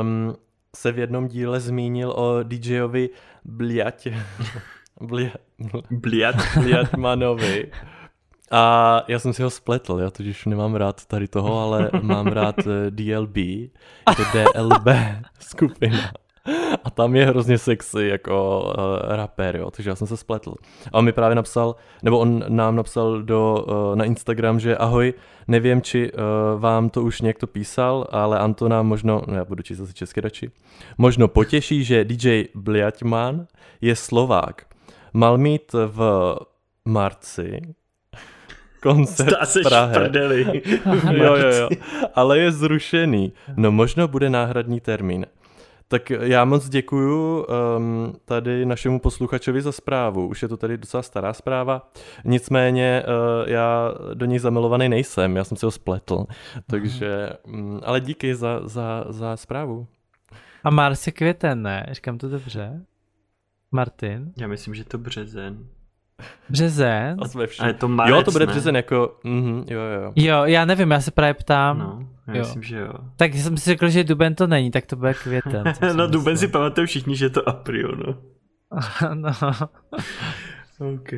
[0.00, 0.34] um,
[0.76, 3.10] se v jednom díle zmínil o DJovi
[3.44, 4.08] Bliať.
[5.00, 5.32] Bliať.
[5.90, 6.36] Bliať.
[6.62, 7.70] Bliatmanovi.
[8.50, 12.56] A já jsem si ho spletl, já totiž nemám rád tady toho, ale mám rád
[12.58, 13.68] eh, DLB, je
[14.16, 14.86] to DLB
[15.38, 16.12] skupina.
[16.84, 20.54] A tam je hrozně sexy jako uh, rapper, jo, takže já jsem se spletl.
[20.92, 25.14] A on mi právě napsal, nebo on nám napsal do, uh, na Instagram, že ahoj,
[25.48, 29.80] nevím, či uh, vám to už někdo písal, ale Antona možno, no já budu číst
[29.80, 30.50] asi česky radši,
[30.98, 33.46] možno potěší, že DJ Bliaťman
[33.80, 34.62] je Slovák.
[35.12, 36.36] Mal mít v
[36.84, 37.60] marci
[38.82, 40.10] koncert v Prahe.
[41.12, 41.68] jo, jo, jo.
[42.14, 43.32] Ale je zrušený.
[43.56, 45.26] No možno bude náhradní termín.
[45.88, 50.26] Tak já moc děkuju um, tady našemu posluchačovi za zprávu.
[50.26, 51.90] Už je to tady docela stará zpráva.
[52.24, 56.24] Nicméně uh, já do ní zamilovaný nejsem, já jsem si ho spletl.
[56.66, 59.86] Takže, um, ale díky za, za, za zprávu.
[60.64, 61.86] A Mars je květen, ne?
[61.90, 62.84] Říkám to dobře?
[63.72, 64.32] Martin?
[64.36, 65.66] Já myslím, že to březen.
[66.48, 67.16] Březen?
[67.22, 68.52] A jsme A je to marec, Jo, to bude ne?
[68.52, 70.12] březen jako, mm, jo, jo.
[70.16, 71.78] Jo, já nevím, já se právě ptám.
[71.78, 72.38] No, já jo.
[72.40, 72.92] myslím, že jo.
[73.16, 75.64] Tak jsem si řekl, že duben to není, tak to bude květen.
[75.96, 78.14] no duben si pamatuju všichni, že je to apríl, no.
[79.14, 79.30] no.
[80.94, 81.10] OK.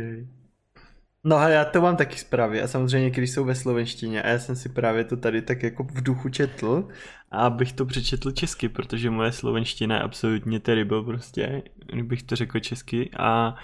[1.24, 4.38] No a já to mám taky zprávy a samozřejmě, když jsou ve slovenštině a já
[4.38, 6.88] jsem si právě to tady tak jako v duchu četl
[7.30, 12.60] a abych to přečetl česky, protože moje slovenština je absolutně terrible prostě, kdybych to řekl
[12.60, 13.54] česky a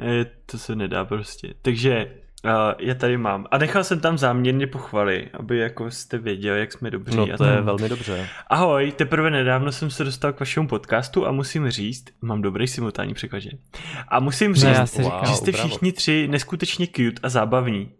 [0.00, 1.54] e, to se nedá prostě.
[1.62, 3.46] Takže Uh, já tady mám.
[3.50, 7.16] A nechal jsem tam záměrně pochvaly, aby jako jste věděli, jak jsme dobří.
[7.16, 8.28] No to je velmi dobře.
[8.46, 13.14] Ahoj, teprve nedávno jsem se dostal k vašemu podcastu a musím říct, mám dobrý simultánní
[13.14, 13.42] překlad,
[14.08, 17.90] A musím říct, no, že wow, jste všichni tři neskutečně cute a zábavní.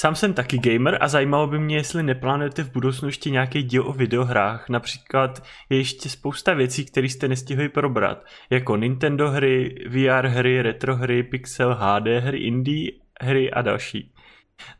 [0.00, 3.88] Sám jsem taky gamer a zajímalo by mě, jestli neplánujete v budoucnu ještě nějaký díl
[3.88, 4.68] o videohrách.
[4.68, 10.96] Například je ještě spousta věcí, které jste nestihli probrat, jako Nintendo hry, VR hry, retro
[10.96, 12.90] hry, pixel, HD hry, indie
[13.20, 14.12] hry a další.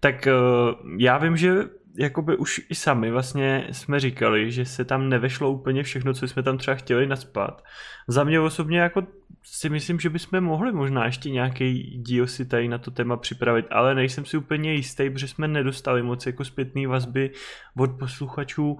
[0.00, 1.64] Tak uh, já vím, že
[1.98, 6.42] jakoby už i sami vlastně jsme říkali, že se tam nevešlo úplně všechno, co jsme
[6.42, 7.64] tam třeba chtěli naspat.
[8.08, 9.06] Za mě osobně jako
[9.42, 13.66] si myslím, že bychom mohli možná ještě nějaký díl si tady na to téma připravit,
[13.70, 17.30] ale nejsem si úplně jistý, protože jsme nedostali moc jako zpětný vazby
[17.76, 18.78] od posluchačů,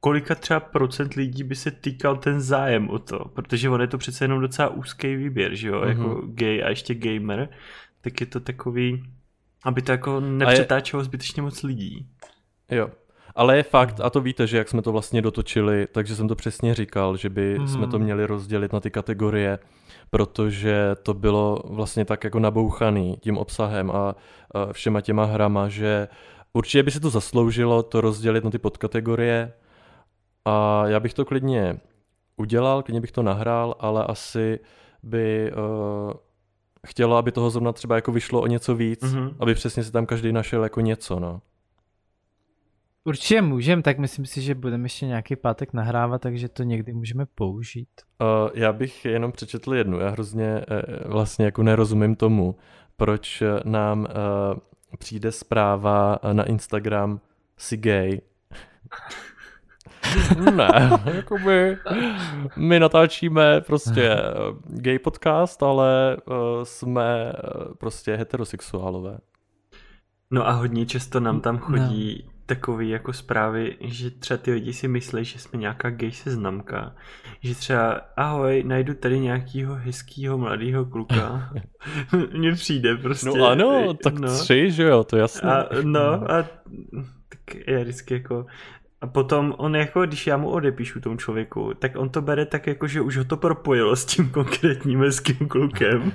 [0.00, 3.98] kolika třeba procent lidí by se týkal ten zájem o to, protože on je to
[3.98, 5.88] přece jenom docela úzký výběr, že jo, mm-hmm.
[5.88, 7.48] jako gay a ještě gamer,
[8.06, 9.02] tak je to takový,
[9.64, 11.04] aby to jako nepřetáčelo je...
[11.04, 12.08] zbytečně moc lidí.
[12.70, 12.90] Jo,
[13.34, 16.36] ale je fakt, a to víte, že jak jsme to vlastně dotočili, takže jsem to
[16.36, 17.68] přesně říkal, že by mm.
[17.68, 19.58] jsme to měli rozdělit na ty kategorie,
[20.10, 24.14] protože to bylo vlastně tak jako nabouchaný tím obsahem a,
[24.72, 26.08] všema těma hrama, že
[26.52, 29.52] určitě by si to zasloužilo to rozdělit na ty podkategorie
[30.44, 31.80] a já bych to klidně
[32.36, 34.58] udělal, klidně bych to nahrál, ale asi
[35.02, 36.12] by uh,
[36.86, 39.34] chtělo, aby toho zrovna třeba jako vyšlo o něco víc, mm-hmm.
[39.40, 41.40] aby přesně si tam každý našel jako něco, no.
[43.04, 47.26] Určitě můžeme, tak myslím si, že budeme ještě nějaký pátek nahrávat, takže to někdy můžeme
[47.34, 47.88] použít.
[48.20, 50.00] Uh, já bych jenom přečetl jednu.
[50.00, 52.56] Já hrozně uh, vlastně jako nerozumím tomu,
[52.96, 57.20] proč nám uh, přijde zpráva na Instagram
[57.56, 58.20] si gay.
[60.56, 61.78] Ne, jakoby
[62.56, 64.16] my natáčíme prostě
[64.66, 67.32] gay podcast, ale uh, jsme
[67.78, 69.18] prostě heterosexuálové.
[70.30, 74.72] No a hodně často nám tam chodí no takový jako zprávy, že třeba ty lidi
[74.72, 76.94] si myslí, že jsme nějaká gay seznamka.
[77.40, 81.52] Že třeba, ahoj, najdu tady nějakýho hezkýho mladého kluka.
[82.32, 83.26] Mně přijde prostě.
[83.26, 84.38] No ano, tak no.
[84.38, 85.52] tři, že jo, to jasné.
[85.52, 86.42] A, no a
[87.28, 88.46] tak já vždycky jako,
[89.06, 92.66] a potom on jako, když já mu odepíšu tomu člověku, tak on to bere tak
[92.66, 96.12] jako, že už ho to propojilo s tím konkrétním hezkým klukem.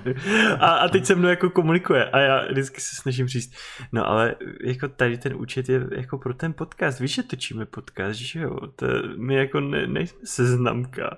[0.60, 3.54] A, a teď se mnou jako komunikuje a já vždycky se snažím říct,
[3.92, 8.20] no ale jako tady ten účet je jako pro ten podcast, víš, že točíme podcast,
[8.20, 8.88] že jo, to,
[9.18, 11.18] my jako ne, nejsme seznamka.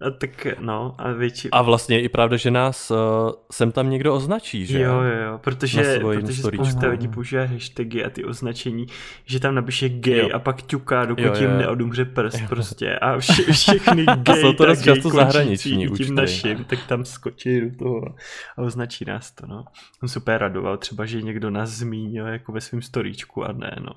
[0.00, 1.48] A tak no a větši...
[1.50, 2.96] A vlastně je i pravda, že nás uh,
[3.52, 4.80] sem tam někdo označí, že?
[4.80, 8.86] Jo, jo, jo, protože, protože spousta lidí používá hashtagy a ty označení,
[9.24, 10.28] že tam napíše gay jo.
[10.32, 11.40] a pak ťuk ťuká, dokud jo, jo.
[11.40, 12.46] jim neodumře prst jo.
[12.48, 16.04] prostě a vše, všechny gay, jsou to dost často zahraniční účty.
[16.04, 18.14] tím naším, tak tam skočí do toho
[18.58, 19.64] a označí nás to, no.
[19.98, 23.92] Jsem super radoval, třeba, že někdo nás zmínil jako ve svém storíčku a ne, no.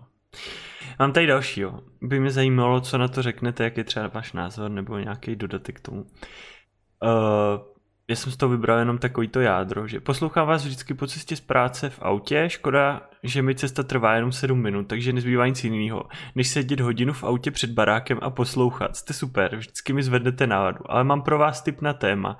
[1.00, 1.80] Mám tady další, jo.
[2.02, 5.78] By mě zajímalo, co na to řeknete, jak je třeba váš názor nebo nějaký dodatek
[5.78, 6.02] k tomu.
[6.02, 7.75] Uh,
[8.10, 11.36] já jsem z toho vybral jenom takový to jádro, že poslouchám vás vždycky po cestě
[11.36, 15.64] z práce v autě, škoda, že mi cesta trvá jenom 7 minut, takže nezbývá nic
[15.64, 18.96] jiného, než sedět hodinu v autě před barákem a poslouchat.
[18.96, 22.38] Jste super, vždycky mi zvednete náladu, ale mám pro vás tip na téma.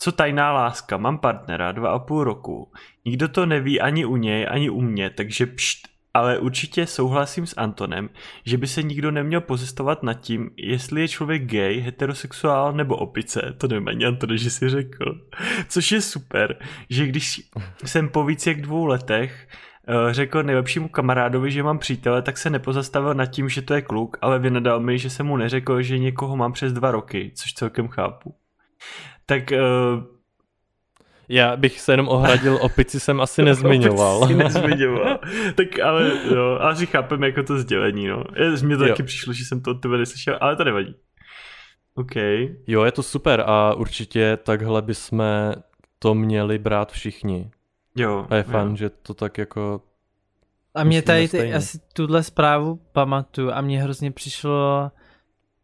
[0.00, 0.96] Co tajná láska?
[0.96, 2.72] Mám partnera dva a půl roku.
[3.04, 7.54] Nikdo to neví ani u něj, ani u mě, takže pšt, ale určitě souhlasím s
[7.56, 8.10] Antonem,
[8.44, 13.54] že by se nikdo neměl pozestovat nad tím, jestli je člověk gay, heterosexuál nebo opice.
[13.58, 15.20] To nevím ani Antone, že si řekl.
[15.68, 16.56] Což je super,
[16.90, 17.50] že když
[17.84, 19.48] jsem po víc jak dvou letech
[19.88, 23.82] eh, řekl nejlepšímu kamarádovi, že mám přítele, tak se nepozastavil nad tím, že to je
[23.82, 27.52] kluk, ale vynadal mi, že jsem mu neřekl, že někoho mám přes dva roky, což
[27.52, 28.34] celkem chápu.
[29.26, 29.58] Tak eh,
[31.28, 34.16] já bych se jenom ohradil, opici jsem asi nezmiňoval.
[34.16, 35.18] Opici nezmiňoval.
[35.54, 38.24] tak ale jo, ale si chápem jako to sdělení, no.
[38.62, 38.88] Mně to jo.
[38.88, 40.94] taky přišlo, že jsem to od tebe neslyšel, ale to nevadí.
[41.94, 42.16] OK.
[42.66, 45.22] Jo, je to super a určitě takhle bychom
[45.98, 47.50] to měli brát všichni.
[47.96, 48.26] Jo.
[48.30, 49.82] A je fajn, že to tak jako...
[50.74, 54.90] A mě tady, ty, asi tuhle zprávu pamatuju a mě hrozně přišlo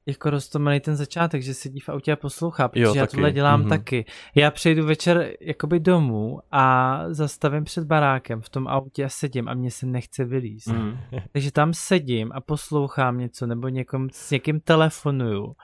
[0.07, 3.62] jako roztomený ten začátek, že sedí v autě a poslouchá, protože jo, já tohle dělám
[3.62, 3.68] mm-hmm.
[3.68, 4.05] taky.
[4.34, 9.55] Já přejdu večer jakoby domů a zastavím před barákem v tom autě a sedím a
[9.55, 10.66] mě se nechce vylízt.
[10.66, 10.98] Mm.
[11.32, 15.55] Takže tam sedím a poslouchám něco nebo někom, s někým telefonuju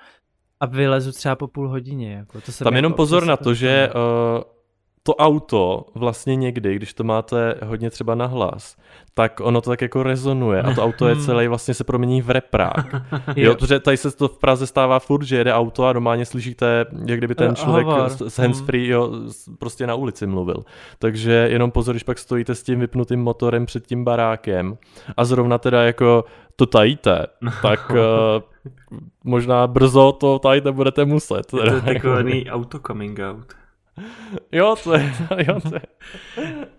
[0.60, 2.12] a vylezu třeba po půl hodině.
[2.12, 2.40] Jako.
[2.40, 4.42] To tam jenom jako pozor na to, že uh,
[5.02, 8.76] to auto vlastně někdy, když to máte hodně třeba na hlas,
[9.14, 12.30] tak ono to tak jako rezonuje a to auto je celé vlastně se promění v
[12.30, 12.86] reprák.
[13.36, 16.86] jo, protože tady se to v Praze stává furt, že jede auto a normálně slyšíte,
[17.06, 17.86] jak kdyby ten člověk
[18.26, 19.12] s handsfree jo,
[19.58, 20.64] prostě na ulici mluvil.
[20.98, 24.78] Takže jenom pozor, když pak stojíte s tím vypnutým motorem před tím barákem
[25.16, 26.24] a zrovna teda jako
[26.56, 27.26] to tajíte,
[27.62, 27.96] tak uh,
[29.24, 31.52] možná brzo to tady budete muset.
[31.64, 33.59] Je to takový auto coming out.
[34.52, 35.12] Jo, to je,
[35.48, 35.82] jo, to je.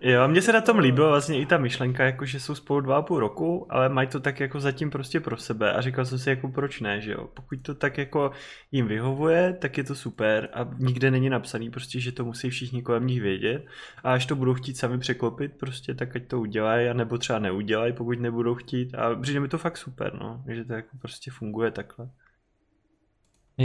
[0.00, 2.96] Jo, mně se na tom líbilo vlastně i ta myšlenka, jako že jsou spolu dva
[2.96, 6.18] a půl roku, ale mají to tak jako zatím prostě pro sebe a říkal jsem
[6.18, 7.28] si jako proč ne, že jo.
[7.34, 8.30] Pokud to tak jako
[8.72, 12.82] jim vyhovuje, tak je to super a nikde není napsaný prostě, že to musí všichni
[12.82, 13.66] kolem nich vědět
[14.04, 17.38] a až to budou chtít sami překlopit prostě, tak ať to udělají a nebo třeba
[17.38, 21.30] neudělají, pokud nebudou chtít a přijde mi to fakt super, no, že to jako prostě
[21.30, 22.08] funguje takhle.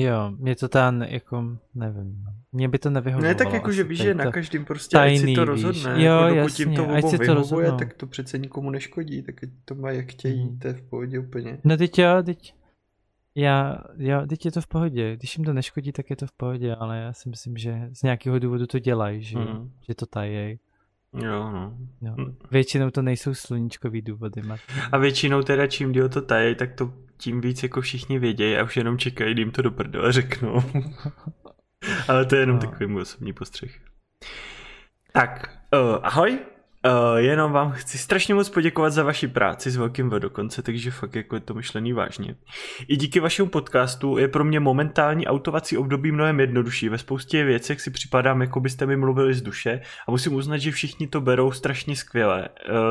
[0.02, 3.28] Jo, mě to tam jako, nevím, mě by to nevyhovovalo.
[3.30, 5.64] Ne, tak jako, že víš, že na každém prostě, tajný, ať si to víš.
[5.64, 6.04] rozhodne.
[6.06, 7.78] Jo, jako, dokud jasně, jim to ať si to rozhodnou.
[7.78, 10.60] tak to přece nikomu neškodí, tak ať to má jak chtějí, Mhm.
[10.60, 11.58] to je v pohodě úplně.
[11.64, 12.54] No teď jo, teď,
[13.36, 16.32] já, jo, teď je to v pohodě, když jim to neškodí, tak je to v
[16.32, 19.72] pohodě, ale já si myslím, že z nějakého důvodu to dělají, že, Mhm.
[19.88, 20.60] že to tají.
[21.14, 21.74] Jo, no.
[22.02, 22.14] Jo.
[22.18, 22.36] Mm.
[22.52, 24.76] Většinou to nejsou sluníčkový důvody, Martin.
[24.92, 28.64] A většinou teda čím díl to tají, tak to tím víc jako všichni vědějí a
[28.64, 30.64] už jenom čekají, kdy jim to do prdele řeknou.
[32.08, 32.62] Ale to je jenom No.
[32.62, 33.80] takový můj osobní postřeh.
[35.12, 36.40] Tak, uh, ahoj.
[36.88, 40.92] Uh, jenom vám chci strašně moc poděkovat za vaši práci s velkým V dokonce, takže
[40.92, 42.36] fakt jako je to myšlený vážně.
[42.88, 46.90] I díky vašemu podcastu je pro mě momentální autovací období mnohem jednodušší.
[46.90, 50.72] Ve spoustě věcech si připadám, jako byste mi mluvili z duše a musím uznat, že
[50.72, 52.50] všichni to berou strašně skvěle.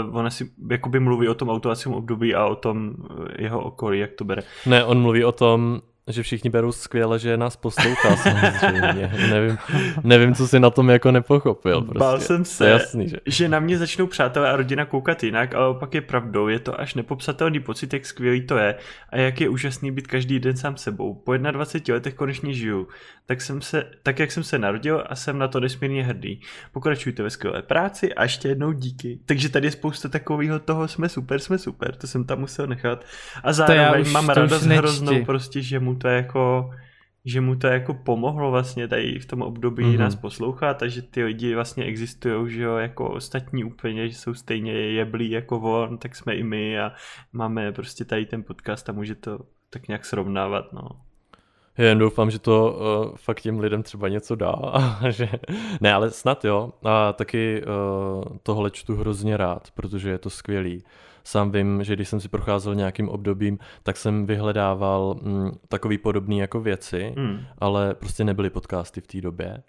[0.08, 3.98] Uh, ona si jakoby mluví o tom autovacím období a o tom uh, jeho okolí,
[3.98, 4.42] jak to bere.
[4.66, 5.80] Ne, on mluví o tom,
[6.12, 9.12] že všichni berou skvěle, že nás poslouchá samozřejmě.
[9.30, 9.58] nevím,
[10.02, 11.82] nevím, co si na tom jako nepochopil.
[11.82, 11.98] Prostě.
[11.98, 13.16] Bál jsem To se, je jasný, že?
[13.26, 16.48] že na mě začnou přátelé a rodina koukat jinak, ale opak je pravdou.
[16.48, 18.74] Je to až nepopsatelný pocit, jak skvělý to je
[19.10, 21.14] a jak je úžasný být každý den sám sebou.
[21.14, 22.88] Po 21 letech konečně žiju,
[23.26, 26.40] tak, jsem se, tak jak jsem se narodil a jsem na to nesmírně hrdý.
[26.72, 29.18] Pokračujte ve skvělé práci a ještě jednou díky.
[29.26, 33.04] Takže tady je spousta takového toho, jsme super, jsme super, to jsem tam musel nechat.
[33.42, 36.70] A zároveň mám to radost hroznou prostě, že mu to jako
[37.28, 39.94] že mu to jako pomohlo vlastně tady v tom období Mhm.
[39.94, 39.98] mm-hmm.
[39.98, 44.34] nás poslouchat a že ty lidi vlastně existují, že jo, jako ostatní úplně, že jsou
[44.34, 46.92] stejně jeblí jako on, tak jsme i my a
[47.32, 49.38] máme prostě tady ten podcast a může to
[49.70, 50.88] tak nějak srovnávat, no.
[51.78, 52.78] Já jen doufám, že to
[53.10, 54.54] uh, fakt těm lidem třeba něco dá.
[55.10, 55.28] že...
[55.80, 56.72] Ne, ale snad jo.
[56.84, 60.84] A taky uh, tohle čtu hrozně rád, protože je to skvělý.
[61.26, 66.38] Sám vím, že když jsem si procházel nějakým obdobím, tak jsem vyhledával mm, takový podobný
[66.38, 67.40] jako věci, Hmm.
[67.58, 69.62] ale prostě nebyly podcasty v té době.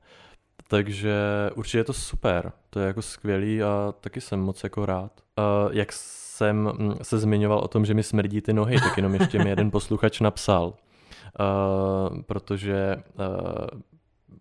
[0.67, 1.15] Takže
[1.55, 5.11] určitě je to super, to je jako skvělý a taky jsem moc jako rád.
[5.37, 9.13] Uh, jak jsem mm, se zmiňoval o tom, že mi smrdí ty nohy, tak jenom
[9.13, 13.79] ještě mi jeden posluchač napsal, uh, protože uh,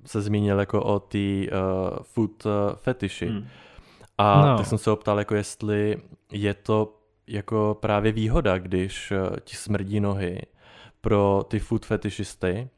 [0.04, 3.26] se zmínil jako o té uh, food uh, fetiši.
[3.26, 3.46] Hmm.
[4.18, 4.56] A no.
[4.56, 5.96] tak jsem se optal, jako jestli
[6.32, 6.92] je to
[7.28, 10.40] jako právě výhoda, když eh, ti smrdí nohy
[11.00, 12.68] pro ty food fetišisty.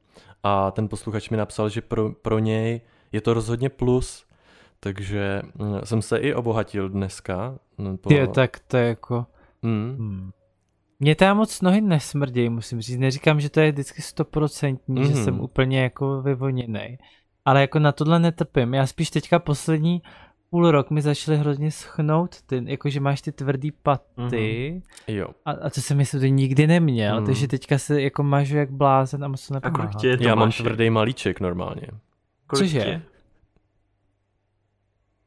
[0.43, 2.81] A ten posluchač mi napsal, že pro, pro něj
[3.13, 4.25] je to rozhodně plus,
[4.81, 7.55] takže mm, jsem se i obohatil dneska.
[7.79, 8.13] mm, Po...
[8.15, 9.27] Je, tak to je jako...
[9.63, 9.97] Mm.
[9.99, 10.31] Hmm.
[11.01, 12.99] Mě tam moc nohy nesmrdějí, musím říct.
[12.99, 15.07] Neříkám, že to je vždycky stoprocentní, mm-hmm.
[15.09, 15.25] že Mhm.
[15.25, 16.99] jsem úplně jako vyvoněný.
[17.45, 18.75] Ale jako na tohle netrpím.
[18.75, 20.03] Já spíš teďka poslední
[20.51, 25.29] půl rok mi začaly hrozně schnout, ty, jakože máš ty tvrdý paty Jo.
[25.45, 27.27] a, a to jsem myslím, že nikdy neměl, Mhm.
[27.27, 29.87] takže teďka se jako mažu jak blázen a moc to A nepomáhá.
[29.87, 31.87] kolik tě je Já mám tvrdý malíček normálně.
[32.47, 32.81] Kolik Cože?
[32.81, 33.03] tě?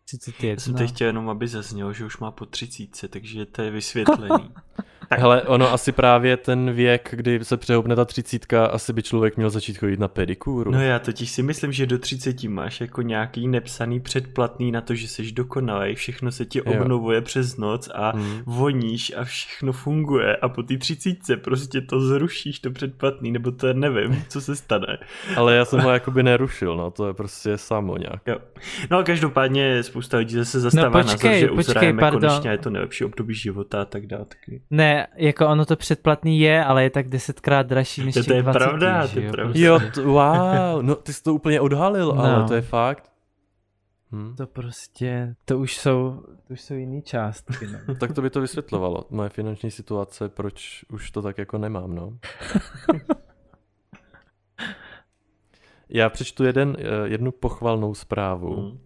[0.05, 0.49] 31.
[0.53, 3.71] Já jsem teď chtěl jenom, aby zaznělo, že už má po třicítce, takže to je
[3.71, 4.53] vysvětlení.
[5.11, 5.19] Tak.
[5.19, 9.49] Hele, ono asi právě ten věk, kdy se přehoupne ta třicítka, asi by člověk měl
[9.49, 10.71] začít chodit na pedikúru.
[10.71, 14.95] No já totiž si myslím, že do 30 máš jako nějaký nepsaný předplatný na to,
[14.95, 16.63] že jsi dokonalý, všechno se ti Jo.
[16.67, 18.41] obnovuje přes noc a Hmm.
[18.45, 23.73] voníš a všechno funguje a po té třicítce prostě to zrušíš, to předplatný, nebo to
[23.73, 24.97] nevím, co se stane.
[25.35, 28.21] Ale já jsem ho jakoby nerušil, no, to je prostě samo nějak.
[28.27, 28.37] Jo.
[28.91, 32.21] No a každopádně spousta lidí zase zastává No počkej, názor, že počkej, uzrajeme pardon.
[32.29, 34.25] konečně je to nejlepší období života a tak dále.
[34.25, 34.61] Taky.
[35.15, 38.59] Jako ono to předplatný je, ale je tak desetkrát dražší než To těch je 20,
[38.59, 39.31] pravda, to je jo?
[39.31, 39.53] pravda.
[39.59, 42.23] Jo, t- wow, no ty jsi to úplně odhalil, No.
[42.23, 43.11] ale to je fakt.
[44.11, 44.35] Hm.
[44.37, 47.67] To prostě, to už jsou, to už jsou jiný částky.
[47.87, 47.95] No.
[47.99, 52.17] Tak to by to vysvětlovalo, moje finanční situace, proč už to tak jako nemám, no.
[55.89, 58.55] Já přečtu jeden, eh, jednu pochvalnou zprávu.
[58.55, 58.79] Hmm.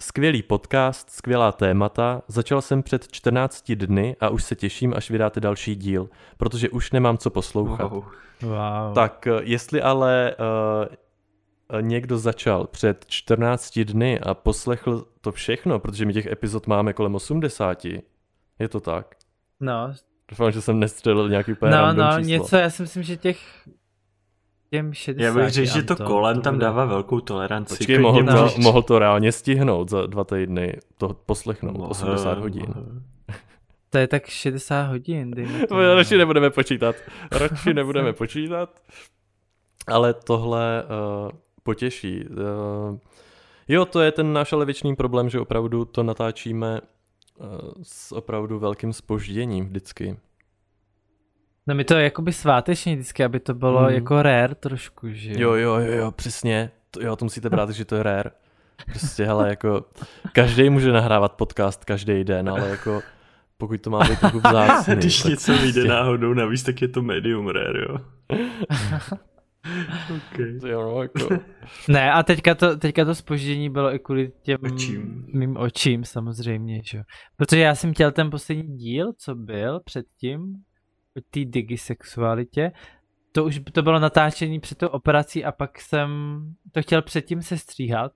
[0.00, 2.22] Skvělý podcast, skvělá témata.
[2.28, 6.92] Začal jsem před 14 dny a už se těším, až vydáte další díl, protože už
[6.92, 7.92] nemám co poslouchat.
[7.92, 8.04] Wow.
[8.42, 8.94] Wow.
[8.94, 16.06] Tak eh, jestli ale uh, někdo začal před 14 dny a poslechl to všechno, protože
[16.06, 17.84] my těch epizod máme kolem 80,
[18.58, 19.14] je to tak?
[19.60, 19.94] No,
[20.30, 22.20] Doufám, že jsem nestřelil nějaký úplně no, no, číslo.
[22.20, 23.38] něco, já si myslím, že těch
[24.70, 27.76] těm 60 Já bych řekl, že to kolem tam bude- dává velkou toleranci.
[27.76, 32.64] Počkej, mohl to, mohl to reálně stihnout za dva týdny, to poslechnout, Mohl, 80 hodin.
[32.68, 32.86] mohl.
[33.90, 35.80] To je tak 60 hodin, To tomu.
[35.80, 36.96] radši nebudeme počítat.
[37.32, 38.70] Radši nebudeme počítat.
[39.86, 41.30] Ale tohle uh,
[41.62, 42.24] potěší.
[42.28, 42.98] Uh,
[43.68, 47.46] jo, to je ten náš ale věčný problém, že opravdu to natáčíme uh,
[47.82, 50.16] s opravdu velkým spožděním vždycky.
[51.66, 53.94] No my to je jakoby svátečně vždycky, aby to bylo Mhm.
[53.94, 56.70] jako rare trošku, že Jo, jo, jo, jo, přesně.
[56.90, 58.30] To, jo, to musíte brát, že to je rare.
[58.90, 59.84] Prostě, hele, jako,
[60.32, 63.02] každý může nahrávat podcast každý den, ale jako,
[63.58, 64.94] pokud to má být trochu vzácný.
[64.96, 67.98] Když něco vyjde prostě- náhodou navíc, tak je to medium rare, jo.
[70.16, 70.58] okay.
[70.70, 71.28] Jo, no, jako,
[71.88, 75.26] Ne, a teďka to, teďka to spoždění bylo i kvůli těm Očím.
[75.34, 77.04] mým očím samozřejmě, že jo.
[77.36, 80.52] Protože já jsem chtěl ten poslední díl, co byl předtím,
[81.30, 82.72] té digisexualitě,
[83.32, 86.10] to už to bylo natáčení před tou operací a pak jsem
[86.72, 88.12] to chtěl předtím se stříhat,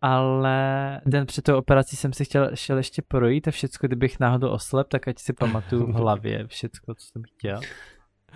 [0.00, 4.48] ale den před tou operací jsem si chtěl, šel ještě projít a všecko, kdybych náhodou
[4.48, 7.60] oslep, tak ať si pamatuju v hlavě všecko, co jsem chtěl.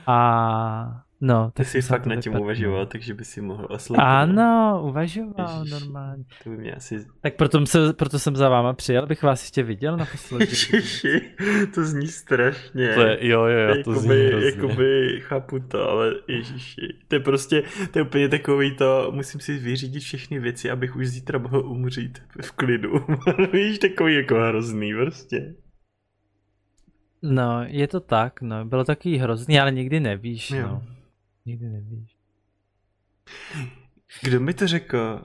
[0.06, 2.44] A no, Ty tak jsi jsem se fakt na nad tím vypadl.
[2.44, 4.04] uvažoval, takže by si mohl oslepnout.
[4.06, 5.72] Ano, uvažoval Ježiš.
[5.72, 6.24] normálně.
[6.44, 7.06] To by mě asi...
[7.20, 10.44] Tak proto, se, proto jsem za váma přijel, abych vás ještě viděl naposledy.
[10.72, 11.20] Ježiši,
[11.74, 12.94] to zní strašně.
[12.94, 14.50] to je, jo, jo, jo, to zní jakoby, hrozně.
[14.50, 16.80] jakoby, chápu to, ale ježiši.
[17.08, 21.06] To je prostě, to je úplně takový to, musím si vyřídit všechny věci, abych už
[21.08, 22.92] zítra mohl umřít v klidu.
[23.52, 25.54] Víš, takový jako hrozný prostě.
[27.22, 28.64] No, je to tak, no.
[28.64, 30.62] Bylo takový hrozný, ale nikdy nevíš, Jo.
[30.62, 30.82] no.
[31.48, 32.16] Nikdy nevíš.
[34.22, 35.24] Kdo mi to řekl?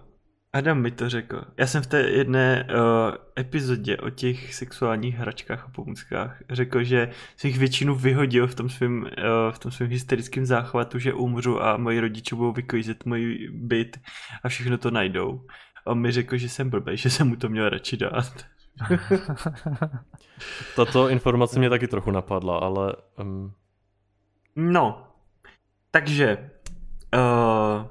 [0.53, 1.43] Adam mi to řekl.
[1.57, 7.09] Já jsem v té jedné uh, epizodě o těch sexuálních hračkách a pomůckách řekl, že
[7.37, 9.09] jsem jich většinu vyhodil v tom svém uh,
[9.51, 13.99] v tom svém hysterickém záchvatu, že umřu a moji rodiče budou vyklízet můj byt
[14.43, 15.47] a všechno to najdou.
[15.85, 18.45] A on mi řekl, že jsem blbej, že jsem mu to měl radši dát.
[20.75, 23.53] Tato informace mě taky trochu napadla, ale um,
[24.55, 25.07] No,
[25.93, 26.49] takže
[27.15, 27.87] uh,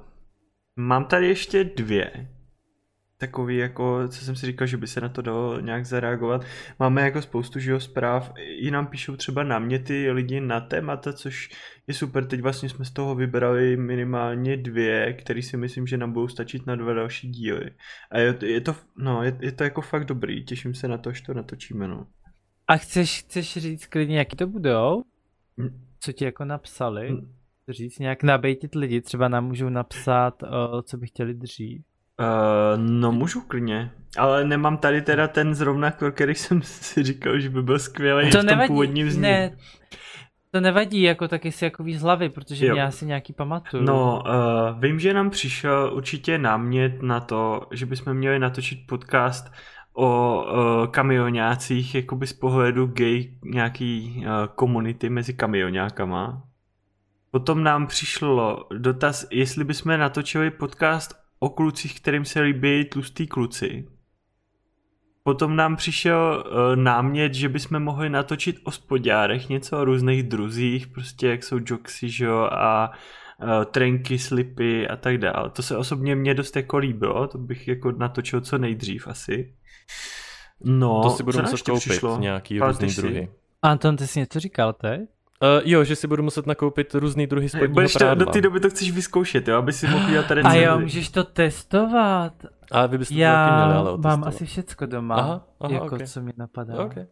[0.77, 2.29] mám tady ještě dvě.
[3.19, 6.45] Takový jako, co jsem si říkal, že by se na to dalo nějak zareagovat.
[6.79, 11.49] Máme jako spoustu živého zpráv, i nám píšou třeba náměty lidi na témata, což
[11.87, 12.27] je super.
[12.27, 16.67] Teď vlastně jsme z toho vybrali minimálně dvě, které si myslím, že nám budou stačit
[16.67, 17.71] na dva další díly.
[18.11, 21.11] A je, je to, no, je, je to jako fakt dobrý, těším se na to,
[21.11, 22.07] až to natočíme, no.
[22.69, 25.03] A chceš, chceš říct klidně, jaký to budou?
[25.57, 25.87] Mm.
[26.01, 27.11] Co ti jako napsali?
[27.11, 27.42] Mm.
[27.69, 31.83] Říct nějak nabejtit lidi, třeba nám můžou napsat, o, co by chtěli dřív.
[32.21, 32.27] Uh,
[32.83, 37.63] no můžu klidně, ale nemám tady teda ten zrovna, který jsem si říkal, že by
[37.63, 39.23] byl skvělý v To tom nevadí, původním zní.
[39.23, 39.57] ne,
[40.51, 42.73] to nevadí, jako taky si jako víc z hlavy, protože Jo.
[42.73, 43.83] mě asi nějaký pamatuju.
[43.83, 49.53] No, uh, vím, že nám přišel určitě námět na to, že bychom měli natočit podcast
[49.95, 56.43] o uh, kamionácích, jakoby z pohledu gay nějaký uh, komunity mezi kamionákama.
[57.35, 63.89] Potom nám přišlo dotaz, jestli bychom natočili podcast o klucích, kterým se líbí tlustý kluci.
[65.23, 70.87] Potom nám přišel uh, námět, že bychom mohli natočit o spodárech, něco o různých druzích,
[70.87, 72.91] prostě jak jsou joxy, že jo, a
[73.43, 75.51] uh, trenky, slipy a tak dále.
[75.51, 79.55] To se osobně mně dost jako líbilo, to bych jako natočil co nejdřív asi.
[80.65, 82.19] No, to si budu muset koupit, přišlo?
[82.19, 83.29] nějaký různý druhy.
[83.63, 85.01] Anton, ty jsi něco říkal teď?
[85.43, 88.61] Uh, jo, že si budu muset nakoupit různý druhy spodního Budeš to, do té doby
[88.61, 92.33] to chceš vyzkoušet, jo, aby si mohl dělat tady A jo, můžeš to testovat.
[92.71, 95.87] A vy byste to taky Já měli, ale mám asi všecko doma, Aha, aha, jako
[95.97, 96.03] ok.
[96.07, 96.75] co mi napadá.
[96.85, 97.07] Okay.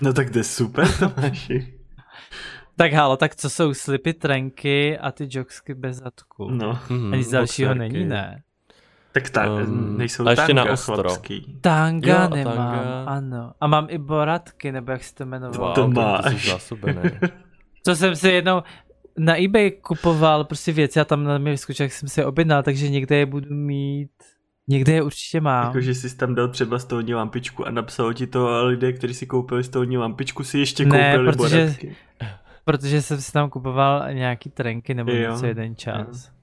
[0.00, 1.74] No tak to je super, Tomáši.
[2.76, 6.50] Tak halo, tak co jsou slipy, trenky a ty jogsky bez zadku?
[6.50, 7.92] No, Mm, Ani z dalšího boxerky.
[7.94, 8.42] není, ne?
[9.12, 10.94] tak ta, Um, nejsou a ještě na tanga ostro.
[10.94, 11.58] chlapský.
[11.60, 13.04] Tanga Jo, nemám, tanga.
[13.06, 13.52] ano.
[13.60, 15.66] A mám i boratky, nebo jak se to jmenovalo.
[15.66, 16.42] Wow, To máš.
[16.42, 17.00] jsi zásobený.
[17.84, 18.62] To jsem si jednou
[19.18, 22.62] na eBay kupoval prostě věci a tam na mě vyskočil, jak jsem si je objednal,
[22.62, 24.10] takže někde je budu mít.
[24.70, 25.66] Někde je určitě mám.
[25.66, 29.14] Jako, že jsi tam dal třeba stolní lampičku a napsalo ti to a lidé, kteří
[29.14, 31.76] si koupili stolní lampičku, si ještě Ne, koupili protože-.
[32.64, 35.30] Protože jsem si tam kupoval nějaký trenky nebo Jo.
[35.32, 36.26] něco jeden čas.
[36.28, 36.37] A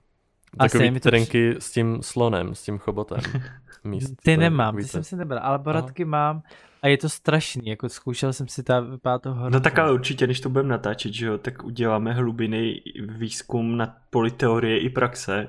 [0.57, 3.19] Takový mi to trenky s tím slonem, s tím chobotem.
[3.83, 6.41] Míst, Ty to nemám, takový ty jsem si nebral, ale boratky mám
[6.81, 9.49] a je to strašný, jako zkoušel jsem si ta vypadá to hrozně.
[9.53, 13.97] No tak ale určitě, než to budeme natáčet, že jo, tak uděláme hlubiny výzkum na
[14.09, 15.47] politeorie i praxe,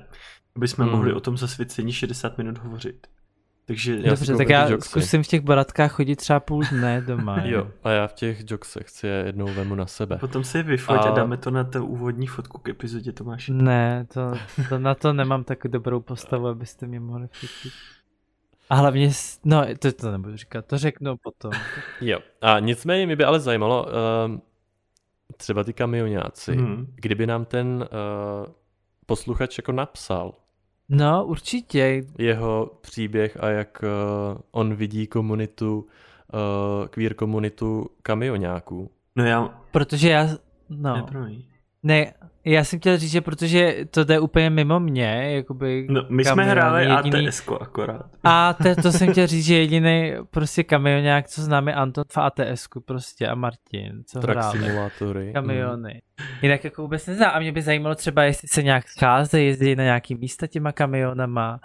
[0.55, 0.93] aby jsme Hmm.
[0.93, 3.07] mohli o tom zasvěcení 60 minut hovořit.
[3.67, 4.89] Takže Já si Dobře, tak já jogsy.
[4.89, 7.41] zkusím v těch baratkách chodit třeba půl dne doma.
[7.43, 10.17] Jo, a já v těch jogsech si je jednou vemu na sebe.
[10.17, 10.99] potom se je vyfoť a...
[10.99, 13.51] A- dáme to na tu úvodní fotku k epizodě Tomáši.
[13.53, 14.31] Ne, to,
[14.69, 17.73] to, na to nemám tak dobrou postavu, abyste mě mohli fotit.
[18.69, 19.11] A hlavně,
[19.45, 21.51] no to, to nebudu říkat, to řeknu potom.
[22.01, 23.85] Jo, a nicméně mi by ale zajímalo,
[24.25, 24.41] um,
[25.37, 26.87] třeba ty kamionáci, Hmm.
[26.95, 28.53] kdyby nám ten uh,
[29.05, 30.33] posluchač jako napsal
[30.89, 32.03] No, určitě.
[32.17, 38.91] jeho příběh a jak uh, on vidí komunitu, uh, queer komunitu kamionáků.
[39.15, 39.61] No já...
[39.71, 40.27] Protože já,
[40.69, 41.43] Ne, no, promiň.
[41.83, 42.13] Ne,
[42.45, 46.31] já jsem chtěl říct, že protože to jde úplně mimo mě, jakoby No, my jsme
[46.31, 48.09] kamion hráli jediný- ATS akorát.
[48.23, 52.67] A to, to jsem chtěl říct, že jediný prostě kamionák, co známe, Anton v ATS
[52.85, 54.59] prostě a Martin, co Truck hráli.
[54.59, 55.31] simulátory.
[55.33, 56.01] Kamiony.
[56.41, 57.31] Jinak jako vůbec neznám.
[57.33, 61.59] A mě by zajímalo třeba, jestli se nějak scházejí, jezdí na nějaký místa těma kamionama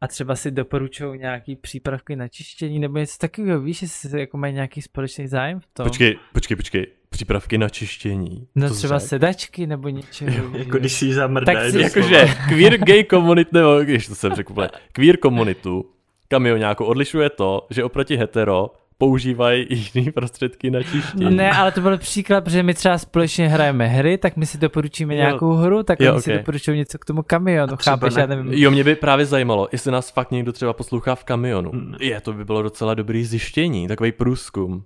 [0.00, 4.54] a třeba si doporučují nějaký přípravky na čištění nebo něco takového, víš, jestli jako mají
[4.54, 5.86] nějaký společný zájem v tom.
[5.86, 6.86] Počkej, počkej, počkej.
[7.14, 8.46] Přípravky na čištění.
[8.54, 9.08] No To třeba řek?
[9.08, 10.50] sedačky nebo něčeho.
[10.58, 11.52] Jako když si ji zamrdá.
[11.54, 15.84] Tak si- Jakože queer gay komunit, nebo když to jsem řekl úplně, queer komunitu
[16.28, 21.36] kamionáku odlišuje to, že oproti hetero používají jiné prostředky na čištění.
[21.36, 25.14] Ne, ale to byl příklad, protože my třeba společně hrajeme hry, tak my si doporučíme
[25.14, 25.18] Jo.
[25.20, 26.38] nějakou hru, tak Jo, oni si ok.
[26.38, 28.52] doporučují něco k tomu kamionu, chápeš, na- já nevím.
[28.52, 31.70] Jo, mě by právě zajímalo, jestli nás fakt někdo třeba poslouchá v kamionu.
[31.70, 31.94] Hmm.
[32.00, 34.84] Je, to by bylo docela dobrý zjištění, takový průzkum.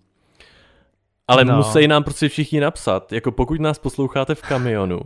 [1.29, 1.57] Ale No.
[1.57, 5.01] musí nám prostě všichni napsat, jako pokud nás posloucháte v kamionu,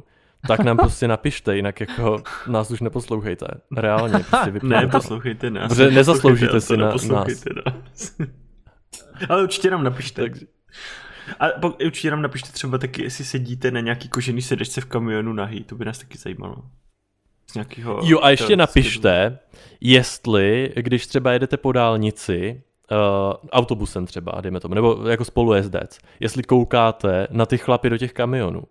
[0.48, 3.46] tak nám prostě napište, jinak jako nás už neposlouchejte.
[3.76, 5.68] Reálně, prostě Ne, poslouchejte nás.
[5.68, 8.16] Dobře, nezasloužíte si na- neposlouchejte nás.
[9.28, 10.22] Ale určitě nám napište.
[10.22, 10.46] Takže,
[11.40, 15.32] A po- určitě nám napište třeba taky, jestli sedíte na nějaký kožený sedačce v kamionu
[15.32, 16.56] nahý, to by nás taky zajímalo.
[17.50, 18.00] Z nějakého...
[18.04, 19.38] jo a ještě napište,
[19.80, 22.98] jestli, když třeba jedete po dálnici, uh,
[23.50, 28.62] autobusem třeba, dejme tomu, nebo jako spolujezdec, jestli koukáte na ty chlapy do těch kamionů.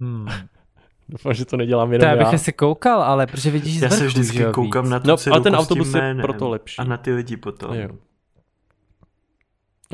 [0.00, 0.26] Hmm.
[1.08, 2.24] Doufám, že to nedělám To jenom já já.
[2.24, 4.90] bych asi koukal, ale protože vidíš Já se vždycky koukám víc.
[4.90, 6.78] na tu No, ale ten autobus je proto lepší.
[6.78, 7.74] A na ty lidi potom.
[7.74, 7.88] Jo.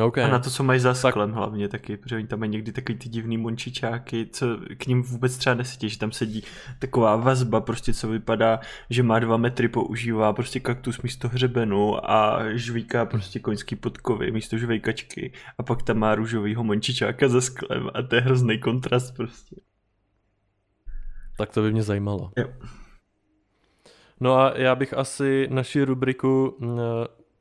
[0.01, 0.25] Okay.
[0.25, 2.99] A na to, co mají za sklem hlavně taky, protože oni tam mají někdy takový
[2.99, 6.45] ty divný mončičáky, co k ním vůbec třeba nesedí, že tam sedí
[6.79, 12.39] taková vazba, prostě co vypadá, že má dva metry, používá prostě kaktus místo hřebenu a
[12.53, 18.03] žvíká prostě koňský podkovy místo žvejkačky a pak tam má růžovýho mončičáka za sklem a
[18.03, 19.57] to je hrozný kontrast prostě.
[21.39, 22.33] Tak to by mě zajímalo.
[22.37, 22.49] Jo.
[24.21, 26.79] No a já bych asi naši rubriku mm,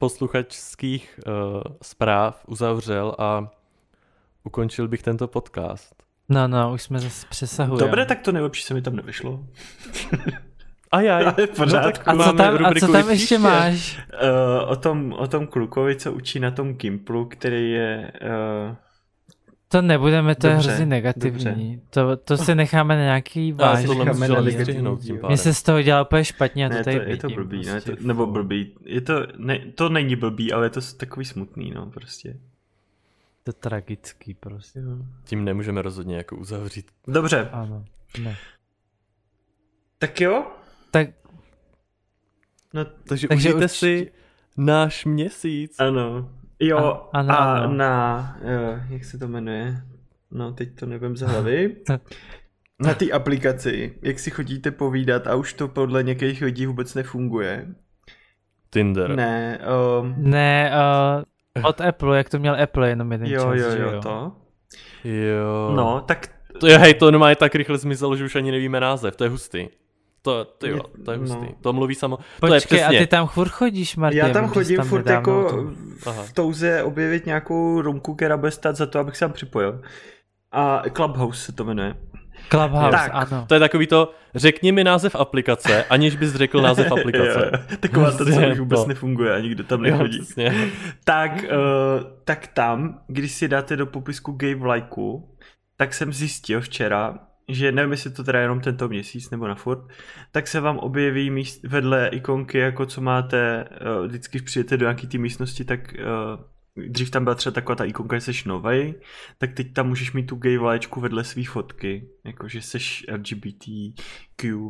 [0.01, 1.33] posluchačských uh,
[1.81, 3.51] zpráv uzavřel a
[4.43, 5.95] ukončil bych tento podcast.
[6.29, 7.87] No, no, už jsme zase přesahujeme.
[7.87, 9.39] Dobré, tak to nejlepší se mi tam nevyšlo.
[10.91, 11.17] A já.
[11.37, 12.09] Ale v pořádku.
[12.09, 13.37] A co tam, a co tam ještě příště.
[13.37, 13.99] máš?
[14.13, 18.11] Uh, o, tom, o tom klukovi, co učí na tom Gimplu, který je...
[18.69, 18.75] Uh,
[19.71, 21.81] To nebudeme, to je Dobře, hrozně negativní.
[21.89, 23.95] To, to si necháme na nějaký vážný.
[25.27, 27.43] Mně se z toho dělá úplně špatně, já to ne, tady to, je to vidím,
[27.43, 27.95] blbý, ne, prostě.
[27.95, 28.75] to, nebo blbý.
[28.85, 32.37] Je to, ne, to není blbý, ale je to takový smutný, no, prostě.
[33.43, 34.79] To tragický prostě.
[34.79, 34.97] Jo.
[35.23, 36.91] Tím nemůžeme rozhodně jako uzavřít.
[37.07, 37.85] Dobře, Ano.
[38.23, 38.35] Ne.
[39.99, 40.45] tak jo.
[40.91, 41.07] Tak
[42.73, 44.11] No, Takže, Takže Takže užijte určitě- si
[44.57, 45.79] náš měsíc.
[45.79, 46.29] ano.
[46.61, 47.73] Jo, A- ano, a ano.
[47.73, 49.81] na, uh, jak se to jmenuje?
[50.31, 51.75] No, teď to nevím z hlavy.
[52.79, 57.67] Na té aplikaci, jak si chodíte povídat a už to podle některých lidí vůbec nefunguje.
[58.73, 59.15] Tinder.
[59.15, 59.59] Ne,
[59.99, 60.71] um, ne,
[61.57, 64.31] uh, od Apple, jak to měl Apple jenom jeden jo, čas, jo, že jo, to.
[65.03, 65.71] Jo.
[65.75, 66.27] No, tak
[66.59, 69.29] To je, hej, to normálně tak rychle zmizelo, že už ani nevíme název, to je
[69.29, 69.67] hustý.
[70.23, 71.23] To, to, jo, to je No.
[71.23, 71.47] hustý.
[71.61, 72.17] To mluví samo.
[72.39, 72.99] to je Počkej, a přesně.
[72.99, 74.19] ty tam furt chodíš, Martin?
[74.19, 75.63] já tam chodím tam furt jako to-
[76.11, 79.81] v- touze objevit nějakou rumku, která bude stát za to, abych se tam připojil.
[80.51, 81.95] A Clubhouse se to jmenuje.
[82.49, 83.11] Clubhouse, Tak.
[83.13, 83.45] ano.
[83.47, 87.51] To je takový to, řekni mi název aplikace, aniž bys řekl název aplikace.
[87.71, 88.87] Jo, Taková ta, co už vůbec to.
[88.87, 90.19] nefunguje a nikdo tam Jo, nechodí.
[90.21, 90.69] přesně.
[91.03, 95.35] tak, uh, tak tam, když si dáte do popisku gay v lajku,
[95.77, 97.19] tak jsem zjistil včera,
[97.53, 99.87] že nevím, jestli to teda jenom tento měsíc nebo na furt,
[100.31, 104.85] tak se vám objeví míst, vedle ikonky, jako co máte, uh, vždycky když přijete do
[104.85, 105.93] nějaký té místnosti, tak
[106.77, 108.93] uh, dřív tam byla třeba taková ta ikonka, že seš novej,
[109.37, 114.61] tak teď tam můžeš mít tu gay vlaječku vedle svý fotky, jakože seš LGBTQ+,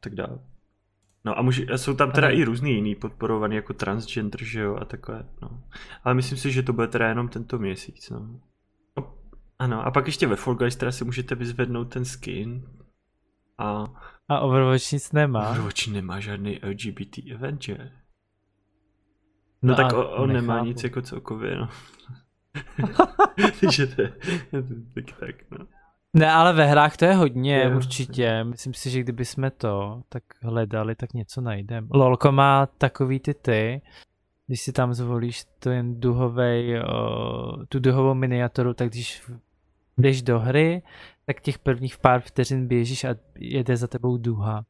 [0.00, 0.38] tak dále.
[1.24, 2.36] No a, může, a jsou tam teda Ano.
[2.36, 5.62] i různý jiný podporovaný jako transgender, že jo, a takhle, no.
[6.04, 8.40] Ale myslím si, že to bude teda jenom tento měsíc, no.
[9.60, 12.68] No, Ano, a pak ještě ve Fall Guys teda si můžete vyzvednout ten skin
[13.58, 13.84] a
[14.28, 15.50] A Overwatch nic nemá.
[15.50, 17.76] Overwatch nemá žádný LGBT event, že?
[19.62, 21.68] No, no tak on, on nemá nic jako celkově, no.
[23.60, 24.12] Takže to je,
[24.94, 25.66] tak, tak, no.
[26.16, 28.44] Ne, ale ve hrách to je hodně, je, určitě.
[28.44, 31.86] Myslím si, že kdyby jsme to tak hledali, tak něco najdeme.
[31.90, 33.82] Lolko má takový ty ty,
[34.46, 39.22] když si tam zvolíš ten duhovej, o, tu duhovou miniaturu, tak když
[39.98, 40.82] jdeš do hry,
[41.26, 44.64] tak těch prvních pár vteřin běžíš a jede za tebou duha.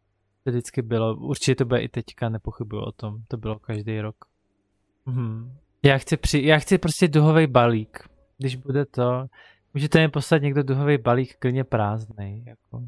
[0.45, 4.17] To vždycky bylo, určitě to bude i teďka, nepochybuji o tom, to bylo každý rok.
[5.07, 5.57] Mhm.
[5.83, 8.09] Já chci, při, já chci prostě duhový balík.
[8.39, 9.27] Když bude to,
[9.75, 12.45] můžete mi poslat někdo duhový balík klidně prázdný.
[12.47, 12.83] Jako.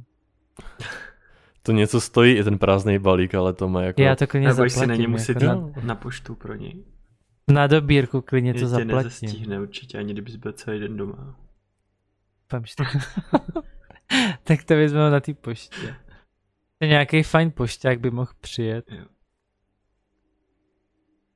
[1.66, 4.02] To něco stojí i ten prázdný balík, ale to má jako...
[4.02, 4.80] Já to klidně Nebo zaplatím.
[4.80, 6.84] si na ně muset jako na, na poštu pro něj.
[7.50, 8.96] na, dobírku klidně to Tě zaplatím.
[8.96, 11.36] nezastihne určitě, ani kdybys byl celý den doma.
[14.44, 15.94] Tak to vezmeme na té poště.
[16.80, 18.84] Nějaký fajn pošťák by mohl přijet.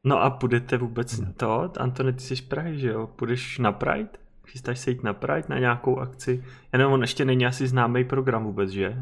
[0.05, 1.73] No a půjdete vůbec to?
[1.79, 3.07] Antony, ty jsi z Prahy, že jo?
[3.07, 4.09] Půjdeš na Pride?
[4.47, 6.45] Chystáš se jít na Pride na nějakou akci?
[6.73, 8.97] Já nevím, on ještě není asi známý program vůbec, že?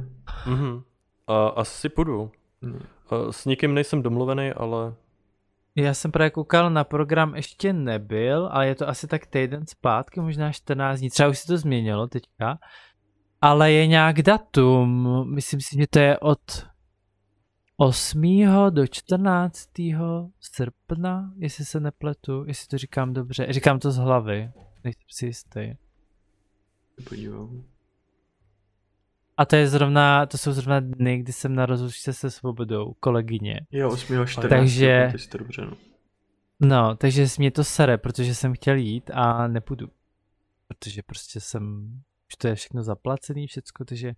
[0.46, 0.82] Mhm.
[1.28, 2.30] A asi půjdu.
[2.62, 2.80] Hmm.
[3.10, 4.94] A s nikým nejsem domluvený, ale
[5.76, 10.20] Já jsem právě koukal na program, ještě nebyl, ale je to asi tak týden zpátky,
[10.20, 12.58] možná 14 dní, třeba už se to změnilo teďka,
[13.40, 16.66] ale je nějak datum, myslím si, že to je od
[17.76, 18.22] 8.
[18.70, 19.68] do 14.
[20.40, 24.50] srpna, jestli se nepletu, jestli to říkám dobře, říkám to z hlavy,
[24.84, 25.72] nejsem si jistý.
[27.08, 27.64] Podívám.
[29.38, 33.60] A to je zrovna, to jsou zrovna dny, kdy jsem na rozlučce se svobodou kolegyně.
[33.70, 34.26] Jo, 8.
[34.26, 34.48] 14.
[34.50, 35.72] Takže- To dobře, no.
[36.60, 39.88] No, takže mě to sere, protože jsem chtěl jít a nepůjdu.
[40.68, 41.92] Protože prostě jsem,
[42.28, 44.12] už to je všechno zaplacený, všecko, takže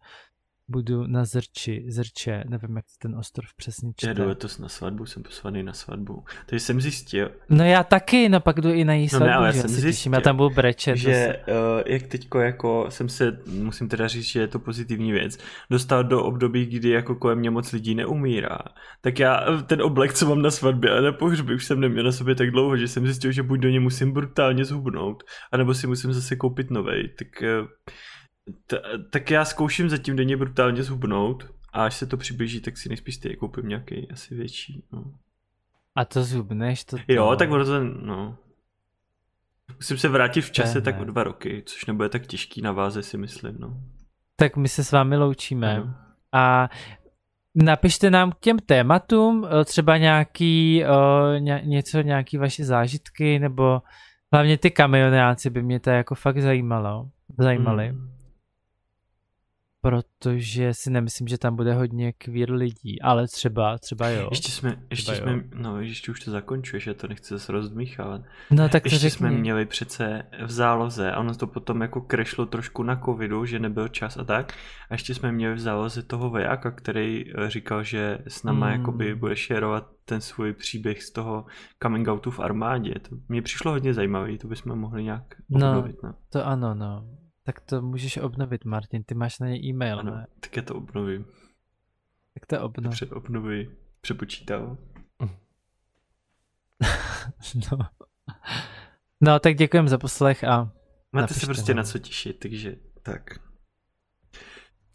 [0.70, 4.08] budu na Zrči, Zrče, nevím, jak ten ostrov přesně čte.
[4.08, 6.24] Jedu letos na svatbu, jsem posvaný na svatbu.
[6.46, 9.34] Takže jsem zjistil, No já taky, no pak jdu i na jí No svatbu, ne,
[9.34, 10.96] ale já já jsem se zjistil, těším, já tam budu brečet.
[10.96, 11.54] že uh,
[11.86, 15.38] jak teďko jako jsem se, musím teda říct, že je to pozitivní věc,
[15.70, 18.58] dostal do období, kdy jako kolem mě moc lidí neumírá,
[19.00, 22.04] tak já eh, ten oblek, co mám na svatbě a na pohřbě, už jsem neměl
[22.04, 25.22] na sobě tak dlouho, že jsem zjistil, že buď do něj musím brutálně zhubnout,
[25.52, 27.66] anebo si musím zase koupit novej, tak, eh,
[28.66, 32.88] t- tak já zkouším zatím denně brutálně zhubnout a až se to přiblíží, tak si
[32.88, 34.84] nejspíš ty koupím nějaký asi větší.
[34.92, 35.04] No.
[35.94, 37.02] A to zhubneš, to, to...
[37.08, 38.36] Jo, tak ono to, no.
[39.76, 41.00] Musím se vrátit v čase je tak ne.
[41.00, 43.80] o dva roky, což nebude tak těžký na váze si myslím, no.
[44.36, 45.76] Tak my se s vámi loučíme.
[45.76, 45.94] Ano.
[46.32, 46.68] A
[47.54, 53.82] napište nám k těm tématům eh, třeba nějaký, o, ně, něco, nějaký vaše zážitky, nebo
[54.32, 57.08] hlavně ty kamionáci by mě to jako fakt zajímalo.
[57.38, 57.88] Zajímaly.
[57.88, 58.19] Hmm.
[59.82, 64.28] Protože si nemyslím, že tam bude hodně queer lidí, ale třeba, třeba jo.
[64.30, 65.38] Ještě jsme, ještě Třeba jo.
[65.40, 68.20] jsme, no ještě už to zakončuješ, já to nechci zase rozdmíchávat.
[68.50, 69.10] No tak to ještě řekni.
[69.16, 73.58] jsme měli přece v záloze a ono to potom jako krešlo trošku na covidu, že
[73.58, 74.52] nebyl čas a tak.
[74.90, 78.80] A ještě jsme měli v záloze toho vojáka, který eh, říkal, že s náma Hmm.
[78.80, 81.44] jakoby bude šerovat ten svůj příběh z toho
[81.82, 82.94] coming outu v armádě.
[83.08, 85.68] To mně přišlo hodně zajímavý, to bychom mohli nějak No.
[85.70, 85.96] obnovit.
[86.02, 86.14] No.
[86.32, 87.04] To ano, no.
[87.50, 90.26] Tak to můžeš obnovit, Martin, ty máš na ně e-mail, Ano, ne?
[90.40, 91.26] tak já to obnovím.
[92.34, 92.84] Tak to obnov.
[93.00, 93.78] Dobře, obnovuji.
[94.00, 94.76] Přepočítal.
[97.70, 97.78] No.
[99.20, 100.64] no, tak děkujem za poslech a
[101.12, 101.76] Máte Napište se prostě nám.
[101.76, 103.30] na co těšit, takže tak.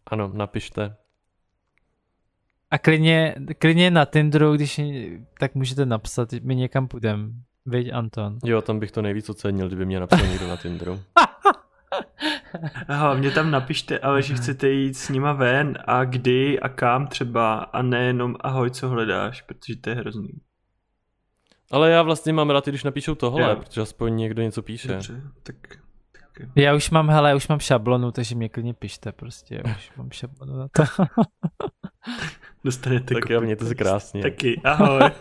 [0.07, 0.95] ano, napište.
[2.71, 4.81] A klidně, klidně na Tinderu, když
[5.39, 7.43] tak můžete napsat, my někam půjdem.
[7.65, 8.37] Viď, Anton?
[8.45, 11.01] Jo, tam bych to nejvíc ocenil, kdyby mě napsal někdo na Tinderu.
[12.87, 17.07] A hlavně tam napište, ale že chcete jít s nima ven a kdy a kam
[17.07, 20.29] třeba a nejenom ahoj, co hledáš, protože to je hrozný.
[21.71, 23.55] Ale já vlastně mám rád, když napíšou tohle, Jo.
[23.55, 24.87] protože aspoň někdo něco píše.
[24.87, 25.55] Dobře, tak.
[26.55, 29.91] Já už mám, hele, já už mám šablonu, takže mě klidně pište prostě, já už
[29.97, 30.83] mám šablonu na to.
[32.63, 34.21] dostanete Tak jo, mějte se krásně.
[34.21, 35.01] Taky, ahoj.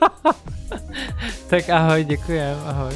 [1.50, 2.94] tak ahoj, děkujem, ahoj.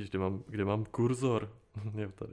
[0.00, 1.50] Ježiš, kde mám, kde mám kurzor?
[1.94, 2.32] jo, tady.